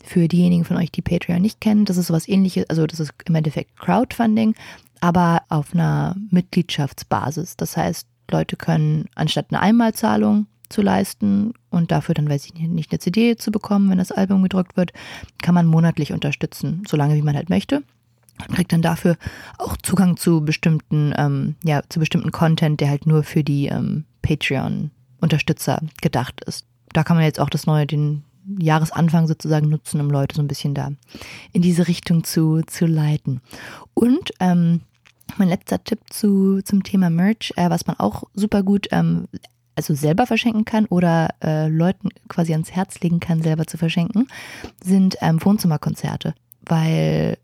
Für 0.05 0.28
diejenigen 0.28 0.64
von 0.64 0.76
euch, 0.76 0.90
die 0.90 1.02
Patreon 1.02 1.43
nicht 1.43 1.61
kennen, 1.61 1.85
das 1.85 1.97
ist 1.97 2.07
sowas 2.07 2.28
ähnliches, 2.28 2.69
also 2.71 2.87
das 2.87 3.00
ist 3.00 3.12
im 3.26 3.35
Endeffekt 3.35 3.76
Crowdfunding, 3.76 4.55
aber 5.00 5.43
auf 5.49 5.75
einer 5.75 6.17
Mitgliedschaftsbasis. 6.31 7.57
Das 7.57 7.76
heißt, 7.76 8.07
Leute 8.31 8.57
können 8.57 9.07
anstatt 9.14 9.47
eine 9.50 9.61
Einmalzahlung 9.61 10.47
zu 10.69 10.83
leisten 10.83 11.55
und 11.71 11.90
dafür 11.90 12.14
dann, 12.14 12.28
weiß 12.28 12.45
ich 12.47 12.55
nicht, 12.55 12.93
eine 12.93 12.99
CD 12.99 13.37
zu 13.37 13.50
bekommen, 13.50 13.90
wenn 13.90 13.99
das 13.99 14.12
Album 14.12 14.43
gedruckt 14.43 14.76
wird, 14.76 14.93
kann 15.40 15.55
man 15.55 15.67
monatlich 15.67 16.12
unterstützen, 16.12 16.83
solange 16.87 17.14
wie 17.14 17.23
man 17.23 17.37
halt 17.37 17.49
möchte 17.49 17.83
und 18.47 18.54
kriegt 18.54 18.73
dann 18.73 18.83
dafür 18.83 19.16
auch 19.59 19.76
Zugang 19.76 20.16
zu 20.16 20.45
bestimmten, 20.45 21.12
ähm, 21.16 21.57
ja, 21.64 21.83
zu 21.88 21.99
bestimmten 21.99 22.30
Content, 22.30 22.80
der 22.80 22.90
halt 22.90 23.07
nur 23.07 23.23
für 23.23 23.42
die 23.42 23.66
ähm, 23.66 24.04
Patreon-Unterstützer 24.23 25.80
gedacht 26.00 26.42
ist. 26.45 26.66
Da 26.92 27.04
kann 27.04 27.16
man 27.16 27.25
jetzt 27.25 27.40
auch 27.40 27.50
das 27.50 27.66
neue, 27.66 27.87
den 27.87 28.25
Jahresanfang 28.59 29.26
sozusagen 29.26 29.68
nutzen, 29.68 30.00
um 30.00 30.11
Leute 30.11 30.37
so 30.37 30.42
ein 30.42 30.49
bisschen 30.49 30.75
da 30.75 30.92
in 31.52 31.62
diese 31.62 31.87
Richtung 31.88 32.25
zu, 32.25 32.62
zu 32.66 32.87
leiten. 32.87 33.40
Und 33.95 34.33
ähm, 34.40 34.80
mein 35.37 35.49
letzter 35.49 35.83
Tipp 35.83 36.00
zu, 36.09 36.62
zum 36.62 36.83
Thema 36.83 37.11
Merch, 37.11 37.52
äh, 37.57 37.68
was 37.68 37.87
man 37.87 37.99
auch 37.99 38.25
super 38.35 38.62
gut 38.62 38.88
ähm, 38.90 39.28
also 39.78 39.95
selber 39.95 40.26
verschenken 40.26 40.64
kann 40.64 40.87
oder 40.87 41.28
äh, 41.42 41.68
Leuten 41.68 42.09
quasi 42.28 42.52
ans 42.52 42.73
Herz 42.73 42.99
legen 43.00 43.21
kann, 43.21 43.42
selber 43.42 43.66
zu 43.66 43.78
verschenken, 43.78 44.26
sind 44.83 45.16
ähm, 45.21 45.45
Wohnzimmerkonzerte. 45.45 46.35
Weil 46.62 47.38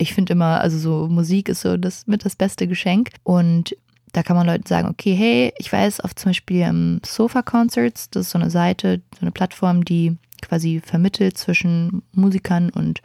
ich 0.00 0.14
finde 0.14 0.32
immer, 0.32 0.60
also 0.60 0.78
so 0.78 1.08
Musik 1.08 1.50
ist 1.50 1.60
so 1.60 1.76
das 1.76 2.06
mit 2.06 2.24
das 2.24 2.34
beste 2.34 2.66
Geschenk. 2.66 3.10
Und 3.22 3.76
da 4.12 4.22
kann 4.22 4.34
man 4.34 4.46
Leuten 4.46 4.66
sagen, 4.66 4.88
okay, 4.88 5.14
hey, 5.14 5.52
ich 5.58 5.70
weiß 5.70 6.00
auf 6.00 6.14
zum 6.14 6.30
Beispiel 6.30 6.62
ähm, 6.62 7.00
Sofa 7.04 7.42
Concerts, 7.42 8.08
das 8.08 8.26
ist 8.26 8.30
so 8.32 8.38
eine 8.38 8.50
Seite, 8.50 9.02
so 9.14 9.20
eine 9.20 9.30
Plattform, 9.30 9.84
die 9.84 10.16
quasi 10.40 10.80
vermittelt 10.82 11.36
zwischen 11.36 12.02
Musikern 12.12 12.70
und 12.70 13.02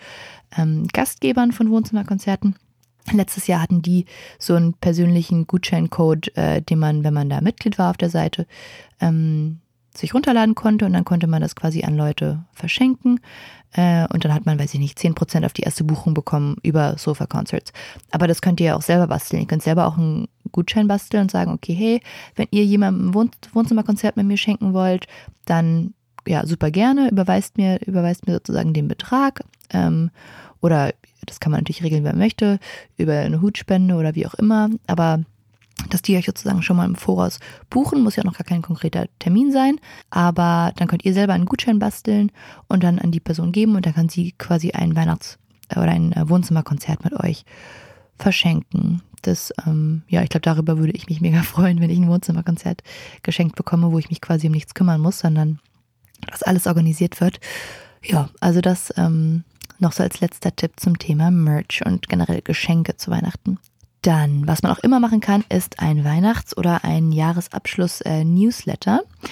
ähm, 0.57 0.87
Gastgebern 0.93 1.51
von 1.51 1.69
Wohnzimmerkonzerten. 1.69 2.55
Letztes 3.11 3.47
Jahr 3.47 3.61
hatten 3.61 3.81
die 3.81 4.05
so 4.39 4.55
einen 4.55 4.73
persönlichen 4.73 5.47
Gutscheincode, 5.47 6.35
äh, 6.37 6.61
den 6.61 6.79
man, 6.79 7.03
wenn 7.03 7.13
man 7.13 7.29
da 7.29 7.41
Mitglied 7.41 7.77
war 7.77 7.89
auf 7.89 7.97
der 7.97 8.09
Seite, 8.09 8.47
ähm, 9.01 9.59
sich 9.93 10.13
runterladen 10.13 10.55
konnte 10.55 10.85
und 10.85 10.93
dann 10.93 11.05
konnte 11.05 11.27
man 11.27 11.41
das 11.41 11.55
quasi 11.55 11.83
an 11.83 11.97
Leute 11.97 12.45
verschenken. 12.53 13.19
Äh, 13.75 14.07
und 14.13 14.23
dann 14.23 14.33
hat 14.33 14.45
man, 14.45 14.57
weiß 14.57 14.73
ich 14.73 14.79
nicht, 14.79 14.97
10% 14.97 15.45
auf 15.45 15.53
die 15.53 15.63
erste 15.63 15.83
Buchung 15.83 16.13
bekommen 16.13 16.55
über 16.63 16.97
Sofa 16.97 17.25
Concerts. 17.25 17.73
Aber 18.11 18.27
das 18.27 18.41
könnt 18.41 18.59
ihr 18.59 18.67
ja 18.67 18.75
auch 18.75 18.81
selber 18.81 19.07
basteln. 19.07 19.41
Ihr 19.41 19.47
könnt 19.47 19.63
selber 19.63 19.85
auch 19.87 19.97
einen 19.97 20.27
Gutschein 20.51 20.87
basteln 20.87 21.23
und 21.23 21.31
sagen, 21.31 21.51
okay, 21.51 21.73
hey, 21.73 22.01
wenn 22.35 22.47
ihr 22.51 22.63
jemandem 22.63 23.09
ein 23.09 23.13
Wohn 23.13 23.31
Wohnzimmerkonzert 23.53 24.15
mit 24.15 24.25
mir 24.25 24.37
schenken 24.37 24.73
wollt, 24.73 25.07
dann 25.45 25.93
ja, 26.27 26.45
super 26.45 26.71
gerne, 26.71 27.09
überweist 27.09 27.57
mir, 27.57 27.79
überweist 27.85 28.27
mir 28.27 28.33
sozusagen 28.33 28.73
den 28.73 28.87
Betrag. 28.87 29.43
Ähm, 29.71 30.09
oder 30.61 30.93
das 31.25 31.39
kann 31.39 31.51
man 31.51 31.59
natürlich 31.59 31.83
regeln, 31.83 32.03
wer 32.03 32.15
möchte, 32.15 32.59
über 32.97 33.19
eine 33.19 33.41
Hutspende 33.41 33.95
oder 33.95 34.15
wie 34.15 34.25
auch 34.25 34.33
immer. 34.35 34.69
Aber 34.87 35.23
dass 35.89 36.01
die 36.01 36.15
euch 36.15 36.25
sozusagen 36.25 36.61
schon 36.61 36.77
mal 36.77 36.85
im 36.85 36.95
Voraus 36.95 37.39
buchen, 37.69 38.01
muss 38.01 38.15
ja 38.15 38.23
noch 38.23 38.37
gar 38.37 38.45
kein 38.45 38.61
konkreter 38.61 39.07
Termin 39.19 39.51
sein, 39.51 39.79
aber 40.09 40.71
dann 40.77 40.87
könnt 40.87 41.05
ihr 41.05 41.13
selber 41.13 41.33
einen 41.33 41.45
Gutschein 41.45 41.79
basteln 41.79 42.31
und 42.67 42.83
dann 42.83 42.99
an 42.99 43.11
die 43.11 43.19
Person 43.19 43.51
geben 43.51 43.75
und 43.75 43.85
dann 43.85 43.93
kann 43.93 44.09
sie 44.09 44.33
quasi 44.37 44.71
ein 44.71 44.95
Weihnachts- 44.95 45.37
oder 45.71 45.89
ein 45.89 46.13
äh, 46.13 46.29
Wohnzimmerkonzert 46.29 47.03
mit 47.03 47.13
euch 47.13 47.45
verschenken. 48.17 49.01
Das, 49.21 49.51
ähm, 49.65 50.03
ja, 50.07 50.21
ich 50.21 50.29
glaube, 50.29 50.43
darüber 50.43 50.77
würde 50.77 50.93
ich 50.93 51.09
mich 51.09 51.21
mega 51.21 51.41
freuen, 51.43 51.79
wenn 51.81 51.89
ich 51.89 51.99
ein 51.99 52.09
Wohnzimmerkonzert 52.09 52.81
geschenkt 53.23 53.55
bekomme, 53.55 53.91
wo 53.91 53.99
ich 53.99 54.09
mich 54.09 54.21
quasi 54.21 54.47
um 54.47 54.53
nichts 54.53 54.73
kümmern 54.73 55.01
muss, 55.01 55.19
sondern 55.19 55.59
dass 56.27 56.43
alles 56.43 56.67
organisiert 56.67 57.19
wird. 57.21 57.39
Ja, 58.03 58.29
also 58.39 58.61
das 58.61 58.93
ähm, 58.97 59.43
noch 59.79 59.91
so 59.91 60.03
als 60.03 60.21
letzter 60.21 60.55
Tipp 60.55 60.73
zum 60.77 60.97
Thema 60.99 61.31
Merch 61.31 61.81
und 61.85 62.07
generell 62.07 62.41
Geschenke 62.41 62.97
zu 62.97 63.11
Weihnachten. 63.11 63.59
Dann, 64.05 64.47
was 64.47 64.61
man 64.61 64.71
auch 64.71 64.77
immer 64.79 64.99
machen 64.99 65.19
kann, 65.19 65.43
ist 65.49 65.79
ein 65.79 66.03
Weihnachts- 66.03 66.55
oder 66.55 66.83
ein 66.83 67.11
Jahresabschluss-Newsletter. 67.11 69.01
Äh, 69.01 69.27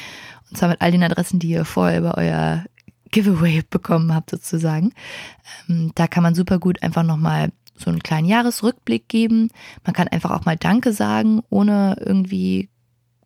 und 0.49 0.57
zwar 0.57 0.69
mit 0.69 0.81
all 0.81 0.89
den 0.91 1.03
Adressen, 1.03 1.37
die 1.37 1.49
ihr 1.49 1.63
vorher 1.63 1.99
über 1.99 2.17
euer 2.17 2.63
Giveaway 3.11 3.61
bekommen 3.69 4.15
habt, 4.15 4.31
sozusagen. 4.31 4.91
Ähm, 5.69 5.91
da 5.93 6.07
kann 6.07 6.23
man 6.23 6.33
super 6.33 6.57
gut 6.57 6.81
einfach 6.81 7.03
nochmal 7.03 7.51
so 7.75 7.91
einen 7.91 8.01
kleinen 8.01 8.27
Jahresrückblick 8.27 9.07
geben. 9.07 9.49
Man 9.83 9.93
kann 9.93 10.07
einfach 10.07 10.31
auch 10.31 10.45
mal 10.45 10.57
Danke 10.57 10.91
sagen, 10.91 11.43
ohne 11.51 11.97
irgendwie 11.99 12.69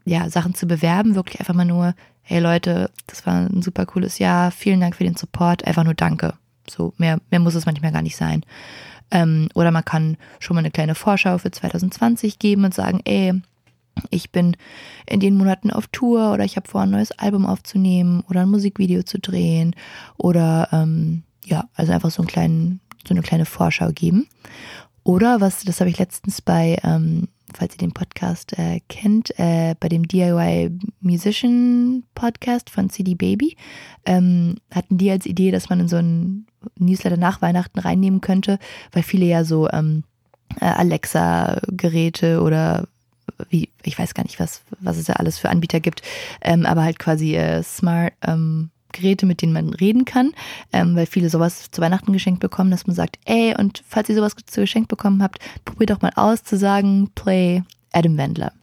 ja, 0.03 0.29
Sachen 0.29 0.53
zu 0.53 0.67
bewerben. 0.67 1.15
Wirklich 1.15 1.39
einfach 1.39 1.53
mal 1.53 1.63
nur, 1.63 1.95
hey 2.23 2.41
Leute, 2.41 2.91
das 3.07 3.25
war 3.25 3.47
ein 3.47 3.61
super 3.61 3.85
cooles 3.85 4.19
Jahr, 4.19 4.51
vielen 4.51 4.81
Dank 4.81 4.97
für 4.97 5.05
den 5.05 5.15
Support, 5.15 5.63
einfach 5.65 5.85
nur 5.85 5.93
Danke. 5.93 6.33
So, 6.69 6.93
mehr, 6.97 7.19
mehr 7.29 7.39
muss 7.39 7.55
es 7.55 7.65
manchmal 7.65 7.91
gar 7.91 8.01
nicht 8.01 8.17
sein. 8.17 8.43
Ähm, 9.11 9.49
oder 9.55 9.71
man 9.71 9.85
kann 9.85 10.17
schon 10.39 10.55
mal 10.55 10.59
eine 10.59 10.71
kleine 10.71 10.95
Vorschau 10.95 11.37
für 11.37 11.51
2020 11.51 12.39
geben 12.39 12.65
und 12.65 12.73
sagen, 12.73 13.01
ey, 13.05 13.33
ich 14.09 14.31
bin 14.31 14.55
in 15.07 15.19
den 15.19 15.35
Monaten 15.35 15.71
auf 15.71 15.87
Tour 15.87 16.33
oder 16.33 16.43
ich 16.43 16.55
habe 16.55 16.67
vor, 16.67 16.81
ein 16.81 16.91
neues 16.91 17.11
Album 17.13 17.45
aufzunehmen 17.45 18.23
oder 18.29 18.41
ein 18.41 18.49
Musikvideo 18.49 19.03
zu 19.03 19.19
drehen 19.19 19.75
oder 20.17 20.69
ähm, 20.71 21.23
ja, 21.45 21.67
also 21.73 21.93
einfach 21.93 22.11
so, 22.11 22.21
einen 22.21 22.27
kleinen, 22.27 22.79
so 23.07 23.13
eine 23.13 23.21
kleine 23.21 23.45
Vorschau 23.45 23.91
geben. 23.91 24.27
Oder 25.03 25.39
was, 25.39 25.63
das 25.63 25.79
habe 25.79 25.89
ich 25.89 25.97
letztens 25.97 26.41
bei 26.41 26.77
ähm, 26.83 27.29
falls 27.53 27.75
ihr 27.75 27.79
den 27.79 27.93
Podcast 27.93 28.57
äh, 28.57 28.81
kennt, 28.89 29.37
äh, 29.39 29.75
bei 29.79 29.89
dem 29.89 30.07
DIY 30.07 30.77
Musician 31.01 32.03
Podcast 32.15 32.69
von 32.69 32.89
CD 32.89 33.15
Baby, 33.15 33.55
ähm, 34.05 34.55
hatten 34.73 34.97
die 34.97 35.09
als 35.11 35.25
Idee, 35.25 35.51
dass 35.51 35.69
man 35.69 35.79
in 35.79 35.87
so 35.87 35.97
einen 35.97 36.46
Newsletter 36.77 37.17
nach 37.17 37.41
Weihnachten 37.41 37.79
reinnehmen 37.79 38.21
könnte, 38.21 38.59
weil 38.91 39.03
viele 39.03 39.25
ja 39.25 39.43
so 39.43 39.69
ähm, 39.69 40.03
äh, 40.59 40.65
Alexa-Geräte 40.65 42.41
oder 42.41 42.87
wie, 43.49 43.69
ich 43.83 43.97
weiß 43.97 44.13
gar 44.13 44.23
nicht, 44.23 44.39
was, 44.39 44.61
was 44.79 44.97
es 44.97 45.05
da 45.05 45.13
alles 45.13 45.37
für 45.37 45.49
Anbieter 45.49 45.79
gibt, 45.79 46.01
ähm, 46.41 46.65
aber 46.65 46.83
halt 46.83 46.99
quasi 46.99 47.35
äh, 47.35 47.61
Smart 47.63 48.13
ähm, 48.25 48.69
Geräte, 48.93 49.25
mit 49.25 49.41
denen 49.41 49.53
man 49.53 49.73
reden 49.73 50.05
kann, 50.05 50.31
ähm, 50.71 50.95
weil 50.95 51.05
viele 51.05 51.29
sowas 51.29 51.69
zu 51.71 51.81
Weihnachten 51.81 52.13
geschenkt 52.13 52.39
bekommen, 52.39 52.71
dass 52.71 52.87
man 52.87 52.95
sagt, 52.95 53.19
ey, 53.25 53.53
und 53.57 53.83
falls 53.87 54.09
ihr 54.09 54.15
sowas 54.15 54.35
zu 54.45 54.61
geschenkt 54.61 54.87
bekommen 54.87 55.21
habt, 55.21 55.39
probiert 55.65 55.89
doch 55.89 56.01
mal 56.01 56.13
aus 56.15 56.43
zu 56.43 56.57
sagen, 56.57 57.09
play 57.13 57.63
Adam 57.91 58.17
Wendler. 58.17 58.53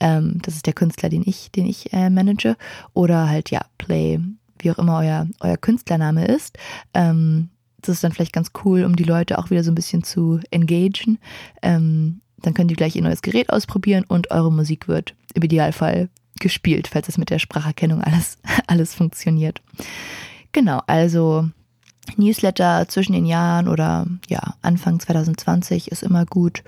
Ähm, 0.00 0.40
das 0.42 0.54
ist 0.56 0.66
der 0.66 0.72
Künstler, 0.72 1.08
den 1.08 1.22
ich, 1.24 1.50
den 1.52 1.66
ich 1.66 1.92
äh, 1.92 2.10
manage. 2.10 2.56
Oder 2.94 3.28
halt, 3.28 3.50
ja, 3.50 3.60
play, 3.78 4.18
wie 4.64 4.70
auch 4.70 4.78
immer 4.78 4.98
euer, 4.98 5.26
euer 5.40 5.56
Künstlername 5.56 6.26
ist. 6.26 6.58
Ähm, 6.94 7.50
das 7.80 7.96
ist 7.96 8.04
dann 8.04 8.12
vielleicht 8.12 8.32
ganz 8.32 8.50
cool, 8.64 8.84
um 8.84 8.96
die 8.96 9.04
Leute 9.04 9.38
auch 9.38 9.50
wieder 9.50 9.64
so 9.64 9.70
ein 9.70 9.74
bisschen 9.74 10.02
zu 10.02 10.40
engagen. 10.50 11.18
Ähm, 11.62 12.20
dann 12.38 12.54
könnt 12.54 12.70
ihr 12.70 12.76
gleich 12.76 12.96
ihr 12.96 13.02
neues 13.02 13.22
Gerät 13.22 13.50
ausprobieren 13.50 14.04
und 14.06 14.30
eure 14.30 14.52
Musik 14.52 14.88
wird 14.88 15.14
im 15.34 15.42
Idealfall 15.42 16.08
gespielt, 16.38 16.88
falls 16.88 17.08
es 17.08 17.18
mit 17.18 17.30
der 17.30 17.38
Spracherkennung 17.38 18.02
alles, 18.02 18.38
alles 18.66 18.94
funktioniert. 18.94 19.60
Genau, 20.52 20.82
also 20.86 21.48
Newsletter 22.16 22.88
zwischen 22.88 23.12
den 23.12 23.26
Jahren 23.26 23.68
oder 23.68 24.06
ja, 24.28 24.54
Anfang 24.62 24.98
2020 25.00 25.92
ist 25.92 26.02
immer 26.02 26.26
gut 26.26 26.64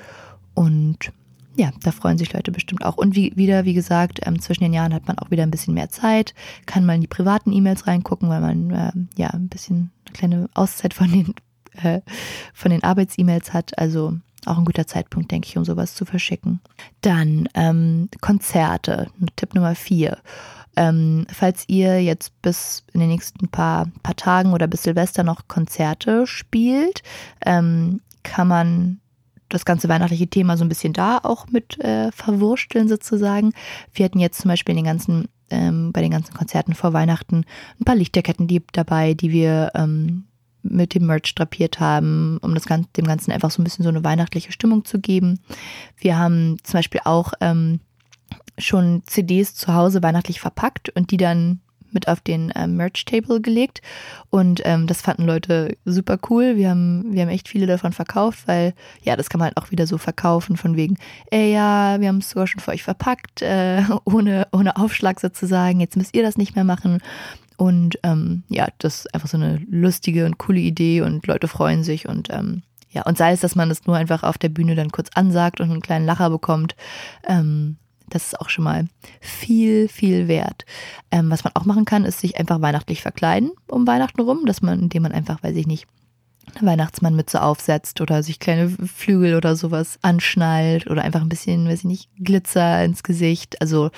und 0.55 1.13
ja, 1.57 1.71
da 1.83 1.93
freuen 1.93 2.19
sich 2.19 2.33
Leute 2.33 2.51
bestimmt 2.51 2.85
auch. 2.85 2.97
Und 2.97 3.15
wie, 3.15 3.33
wieder, 3.37 3.65
wie 3.65 3.75
gesagt, 3.75 4.21
ähm, 4.25 4.41
zwischen 4.41 4.65
den 4.65 4.73
Jahren 4.73 4.95
hat 4.95 5.07
man 5.07 5.19
auch 5.19 5.31
wieder 5.31 5.43
ein 5.43 5.51
bisschen 5.51 5.75
mehr 5.75 5.91
Zeit, 5.91 6.35
kann 6.67 6.87
mal 6.87 6.95
in 6.95 7.01
die 7.01 7.07
privaten 7.07 7.53
E-Mails 7.53 7.87
reingucken, 7.87 8.29
weil 8.29 8.41
man 8.41 8.71
äh, 8.71 8.93
ja 9.17 9.29
ein 9.29 9.49
bisschen 9.49 9.91
eine 10.07 10.13
kleine 10.13 10.51
Auszeit 10.55 10.95
von 10.95 11.11
den, 11.11 11.35
äh, 11.83 12.01
den 12.65 12.83
Arbeits-E-Mails 12.83 13.53
hat. 13.53 13.79
Also 13.79 14.15
auch 14.47 14.59
ein 14.59 14.65
guter 14.65 14.87
Zeitpunkt, 14.87 15.31
denke 15.31 15.49
ich, 15.49 15.57
um 15.57 15.65
sowas 15.65 15.95
zu 15.95 16.05
verschicken. 16.05 16.61
Dann 17.01 17.49
ähm, 17.55 18.09
Konzerte, 18.21 19.09
Tipp 19.37 19.55
Nummer 19.55 19.75
vier. 19.75 20.19
Ähm, 20.75 21.27
falls 21.31 21.65
ihr 21.69 22.03
jetzt 22.03 22.41
bis 22.41 22.85
in 22.95 23.01
den 23.01 23.11
nächsten 23.11 23.49
paar, 23.49 23.91
paar 24.03 24.17
Tagen 24.17 24.55
oder 24.55 24.67
bis 24.67 24.85
Silvester 24.85 25.23
noch 25.23 25.47
Konzerte 25.47 26.27
spielt, 26.27 27.03
ähm, 27.45 28.01
kann 28.23 28.49
man 28.49 29.02
das 29.53 29.65
ganze 29.65 29.89
weihnachtliche 29.89 30.29
Thema 30.29 30.57
so 30.57 30.65
ein 30.65 30.69
bisschen 30.69 30.93
da 30.93 31.19
auch 31.23 31.47
mit 31.49 31.79
äh, 31.81 32.11
verwursteln 32.13 32.89
sozusagen. 32.89 33.53
Wir 33.93 34.05
hatten 34.05 34.19
jetzt 34.19 34.41
zum 34.41 34.49
Beispiel 34.49 34.75
den 34.75 34.85
ganzen, 34.85 35.29
ähm, 35.51 35.93
bei 35.93 36.01
den 36.01 36.11
ganzen 36.11 36.35
Konzerten 36.35 36.75
vor 36.75 36.93
Weihnachten 36.93 37.45
ein 37.81 37.85
paar 37.85 37.97
Lichterketten 37.97 38.49
dabei, 38.73 39.15
die 39.15 39.31
wir 39.31 39.73
ähm, 39.75 40.25
mit 40.63 40.95
dem 40.95 41.07
Merch 41.07 41.35
drapiert 41.35 41.81
haben, 41.81 42.39
um 42.41 42.55
das 42.55 42.67
Ganze, 42.67 42.89
dem 42.97 43.07
Ganzen 43.07 43.33
einfach 43.33 43.51
so 43.51 43.61
ein 43.61 43.65
bisschen 43.65 43.83
so 43.83 43.89
eine 43.89 44.05
weihnachtliche 44.05 44.53
Stimmung 44.53 44.85
zu 44.85 45.01
geben. 45.01 45.41
Wir 45.97 46.19
haben 46.19 46.57
zum 46.63 46.79
Beispiel 46.79 47.01
auch 47.05 47.33
ähm, 47.41 47.81
schon 48.59 49.03
CDs 49.07 49.55
zu 49.55 49.75
Hause 49.75 50.03
weihnachtlich 50.03 50.41
verpackt 50.41 50.91
und 50.91 51.11
die 51.11 51.17
dann 51.17 51.61
mit 51.93 52.09
auf 52.09 52.21
den 52.21 52.51
äh, 52.51 52.67
Merch-Table 52.67 53.41
gelegt. 53.41 53.83
Und 54.31 54.63
ähm, 54.65 54.87
das 54.87 55.03
fanden 55.03 55.25
Leute 55.25 55.77
super 55.85 56.19
cool. 56.31 56.57
Wir 56.57 56.71
haben, 56.71 57.13
wir 57.13 57.23
haben 57.23 57.29
echt 57.29 57.49
viele 57.49 57.67
davon 57.67 57.93
verkauft, 57.93 58.47
weil 58.47 58.75
ja, 59.03 59.17
das 59.17 59.31
kann 59.31 59.39
man 59.39 59.47
halt 59.47 59.57
auch 59.57 59.71
wieder 59.71 59.87
so 59.87 59.99
verkaufen, 59.99 60.57
von 60.57 60.77
wegen, 60.77 60.99
ey 61.31 61.53
ja, 61.53 62.01
wir 62.01 62.09
haben 62.09 62.19
es 62.19 62.31
sogar 62.31 62.47
schon 62.47 62.61
für 62.61 62.71
euch 62.71 62.83
verpackt, 62.83 63.43
äh, 63.43 63.83
ohne, 64.05 64.47
ohne 64.53 64.77
Aufschlag 64.77 65.21
sozusagen. 65.21 65.81
Jetzt 65.81 65.97
müsst 65.97 66.15
ihr 66.17 66.23
das 66.23 66.37
nicht 66.37 66.55
mehr 66.55 66.65
machen. 66.65 66.99
Und 67.57 67.99
ähm, 68.03 68.43
ja, 68.49 68.69
das 68.79 69.01
ist 69.01 69.15
einfach 69.15 69.29
so 69.29 69.37
eine 69.37 69.61
lustige 69.71 70.27
und 70.27 70.39
coole 70.39 70.61
Idee 70.61 71.03
und 71.03 71.27
Leute 71.27 71.49
freuen 71.49 71.85
sich 71.85 72.09
und 72.09 72.29
ähm, 72.31 72.63
ja, 72.93 73.03
und 73.03 73.17
sei 73.17 73.33
es, 73.33 73.41
dass 73.41 73.55
man 73.55 73.71
das 73.71 73.87
nur 73.87 73.97
einfach 73.97 74.23
auf 74.23 74.37
der 74.37 74.51
Bühne 74.51 74.75
dann 74.75 74.93
kurz 74.93 75.09
ansagt 75.15 75.61
und 75.61 75.71
einen 75.71 75.81
kleinen 75.81 76.05
Lacher 76.05 76.29
bekommt, 76.29 76.77
ähm, 77.27 77.77
das 78.15 78.27
ist 78.27 78.41
auch 78.41 78.49
schon 78.49 78.65
mal 78.65 78.87
viel, 79.21 79.89
viel 79.89 80.29
wert. 80.29 80.65
Ähm, 81.11 81.31
was 81.31 81.45
man 81.45 81.55
auch 81.55 81.65
machen 81.65 81.85
kann, 81.85 82.05
ist 82.05 82.21
sich 82.21 82.39
einfach 82.39 82.61
weihnachtlich 82.61 83.03
verkleiden 83.03 83.53
um 83.69 83.87
Weihnachten 83.87 84.21
rum, 84.21 84.47
dass 84.47 84.63
man, 84.63 84.81
indem 84.81 85.03
man 85.03 85.13
einfach, 85.13 85.43
weiß 85.43 85.57
ich 85.57 85.67
nicht, 85.67 85.87
eine 86.55 86.71
Weihnachtsmannmütze 86.71 87.43
aufsetzt 87.43 88.01
oder 88.01 88.23
sich 88.23 88.39
kleine 88.39 88.69
Flügel 88.69 89.37
oder 89.37 89.57
sowas 89.57 89.99
anschnallt 90.03 90.89
oder 90.89 91.03
einfach 91.03 91.23
ein 91.23 91.29
bisschen, 91.29 91.67
weiß 91.69 91.81
ich 91.81 91.85
nicht, 91.85 92.09
Glitzer 92.19 92.85
ins 92.85 93.03
Gesicht. 93.03 93.61
Also 93.61 93.91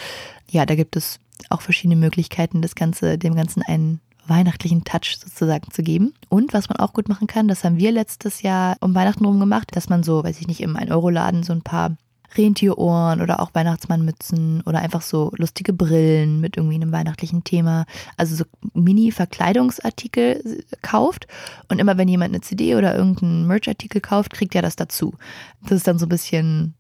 ja, 0.51 0.67
da 0.67 0.75
gibt 0.75 0.97
es 0.97 1.19
auch 1.51 1.63
verschiedene 1.63 1.97
Möglichkeiten, 1.97 2.63
das 2.63 2.75
Ganze, 2.75 3.19
dem 3.19 3.35
Ganzen 3.35 3.63
einen 3.63 4.01
weihnachtlichen 4.27 4.85
Touch 4.85 5.19
sozusagen 5.19 5.71
zu 5.71 5.83
geben. 5.83 6.15
Und 6.29 6.53
was 6.53 6.69
man 6.69 6.79
auch 6.79 6.93
gut 6.93 7.09
machen 7.09 7.27
kann, 7.27 7.49
das 7.49 7.65
haben 7.65 7.79
wir 7.79 7.93
letztes 7.93 8.43
Jahr 8.43 8.77
um 8.81 8.95
Weihnachten 8.95 9.25
rum 9.25 9.41
gemacht, 9.41 9.75
dass 9.75 9.89
man 9.89 10.03
so, 10.03 10.25
weiß 10.25 10.41
ich 10.41 10.47
nicht, 10.47 10.61
im 10.61 10.77
1-Euro-Laden 10.77 11.43
so 11.43 11.53
ein 11.53 11.63
paar 11.63 11.97
Rentierohren 12.37 13.21
oder 13.21 13.41
auch 13.41 13.51
Weihnachtsmannmützen 13.55 14.63
oder 14.67 14.79
einfach 14.79 15.03
so 15.03 15.33
lustige 15.37 15.73
Brillen 15.73 16.41
mit 16.41 16.57
irgendwie 16.57 16.77
einem 16.77 16.93
weihnachtlichen 16.93 17.45
Thema, 17.45 17.87
also 18.17 18.37
so 18.37 18.45
Mini-Verkleidungsartikel 18.75 20.65
kauft. 20.83 21.27
Und 21.69 21.79
immer 21.79 21.99
wenn 21.99 22.09
jemand 22.09 22.35
eine 22.35 22.41
CD 22.41 22.77
oder 22.77 22.97
irgendeinen 22.97 23.47
Merch-Artikel 23.47 24.01
kauft, 24.01 24.33
kriegt 24.33 24.55
er 24.55 24.63
das 24.63 24.77
dazu. 24.77 25.15
Das 25.63 25.73
ist 25.73 25.87
dann 25.87 25.99
so 25.99 26.07
ein 26.07 26.11
bisschen 26.11 26.75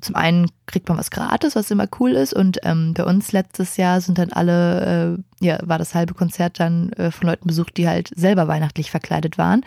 zum 0.00 0.14
einen 0.14 0.46
kriegt 0.66 0.88
man 0.88 0.98
was 0.98 1.10
gratis, 1.10 1.56
was 1.56 1.70
immer 1.70 1.88
cool 1.98 2.12
ist. 2.12 2.34
Und 2.34 2.58
ähm, 2.64 2.94
bei 2.94 3.04
uns 3.04 3.32
letztes 3.32 3.76
Jahr 3.76 4.00
sind 4.00 4.18
dann 4.18 4.32
alle, 4.32 5.16
äh, 5.40 5.44
ja, 5.44 5.58
war 5.64 5.78
das 5.78 5.94
halbe 5.94 6.14
Konzert 6.14 6.60
dann 6.60 6.92
äh, 6.92 7.10
von 7.10 7.28
Leuten 7.28 7.46
besucht, 7.46 7.76
die 7.76 7.88
halt 7.88 8.10
selber 8.14 8.46
weihnachtlich 8.46 8.90
verkleidet 8.90 9.38
waren. 9.38 9.64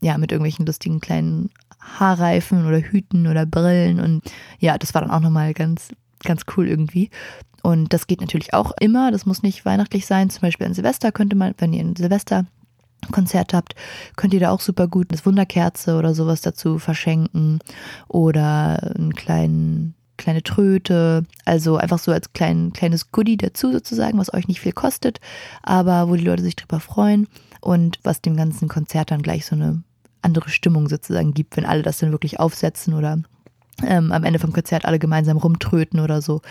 Ja, 0.00 0.18
mit 0.18 0.32
irgendwelchen 0.32 0.66
lustigen 0.66 1.00
kleinen 1.00 1.50
Haarreifen 1.80 2.66
oder 2.66 2.78
Hüten 2.78 3.26
oder 3.26 3.46
Brillen. 3.46 4.00
Und 4.00 4.22
ja, 4.58 4.78
das 4.78 4.94
war 4.94 5.02
dann 5.02 5.10
auch 5.10 5.20
nochmal 5.20 5.54
ganz, 5.54 5.88
ganz 6.22 6.42
cool 6.56 6.68
irgendwie. 6.68 7.10
Und 7.62 7.92
das 7.92 8.06
geht 8.06 8.20
natürlich 8.20 8.54
auch 8.54 8.72
immer. 8.80 9.10
Das 9.10 9.26
muss 9.26 9.42
nicht 9.42 9.64
weihnachtlich 9.64 10.06
sein. 10.06 10.30
Zum 10.30 10.42
Beispiel 10.42 10.66
an 10.66 10.74
Silvester 10.74 11.12
könnte 11.12 11.36
man, 11.36 11.54
wenn 11.58 11.72
ihr 11.72 11.84
ein 11.84 11.96
Silvester 11.96 12.46
Konzert 13.12 13.54
habt, 13.54 13.74
könnt 14.16 14.34
ihr 14.34 14.40
da 14.40 14.50
auch 14.50 14.60
super 14.60 14.86
gut 14.86 15.10
eine 15.10 15.24
Wunderkerze 15.24 15.96
oder 15.96 16.14
sowas 16.14 16.42
dazu 16.42 16.78
verschenken 16.78 17.60
oder 18.08 18.94
einen 18.94 19.14
kleinen 19.14 19.94
kleine 20.16 20.42
Tröte, 20.42 21.24
also 21.46 21.78
einfach 21.78 21.98
so 21.98 22.12
als 22.12 22.34
klein, 22.34 22.74
kleines 22.74 23.10
Goodie 23.10 23.38
dazu 23.38 23.72
sozusagen, 23.72 24.18
was 24.18 24.34
euch 24.34 24.48
nicht 24.48 24.60
viel 24.60 24.72
kostet, 24.72 25.18
aber 25.62 26.10
wo 26.10 26.14
die 26.14 26.24
Leute 26.24 26.42
sich 26.42 26.56
drüber 26.56 26.78
freuen 26.78 27.26
und 27.62 27.98
was 28.02 28.20
dem 28.20 28.36
ganzen 28.36 28.68
Konzert 28.68 29.10
dann 29.10 29.22
gleich 29.22 29.46
so 29.46 29.56
eine 29.56 29.82
andere 30.22 30.50
Stimmung 30.50 30.88
sozusagen 30.88 31.34
gibt, 31.34 31.56
wenn 31.56 31.66
alle 31.66 31.82
das 31.82 31.98
dann 31.98 32.12
wirklich 32.12 32.40
aufsetzen 32.40 32.94
oder 32.94 33.18
ähm, 33.82 34.12
am 34.12 34.24
Ende 34.24 34.38
vom 34.38 34.52
Konzert 34.52 34.84
alle 34.84 34.98
gemeinsam 34.98 35.36
rumtröten 35.36 36.00
oder 36.00 36.22
so. 36.22 36.42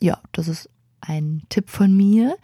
Ja, 0.00 0.18
das 0.32 0.48
ist 0.48 0.70
ein 1.00 1.42
Tipp 1.48 1.70
von 1.70 1.96
mir. 1.96 2.36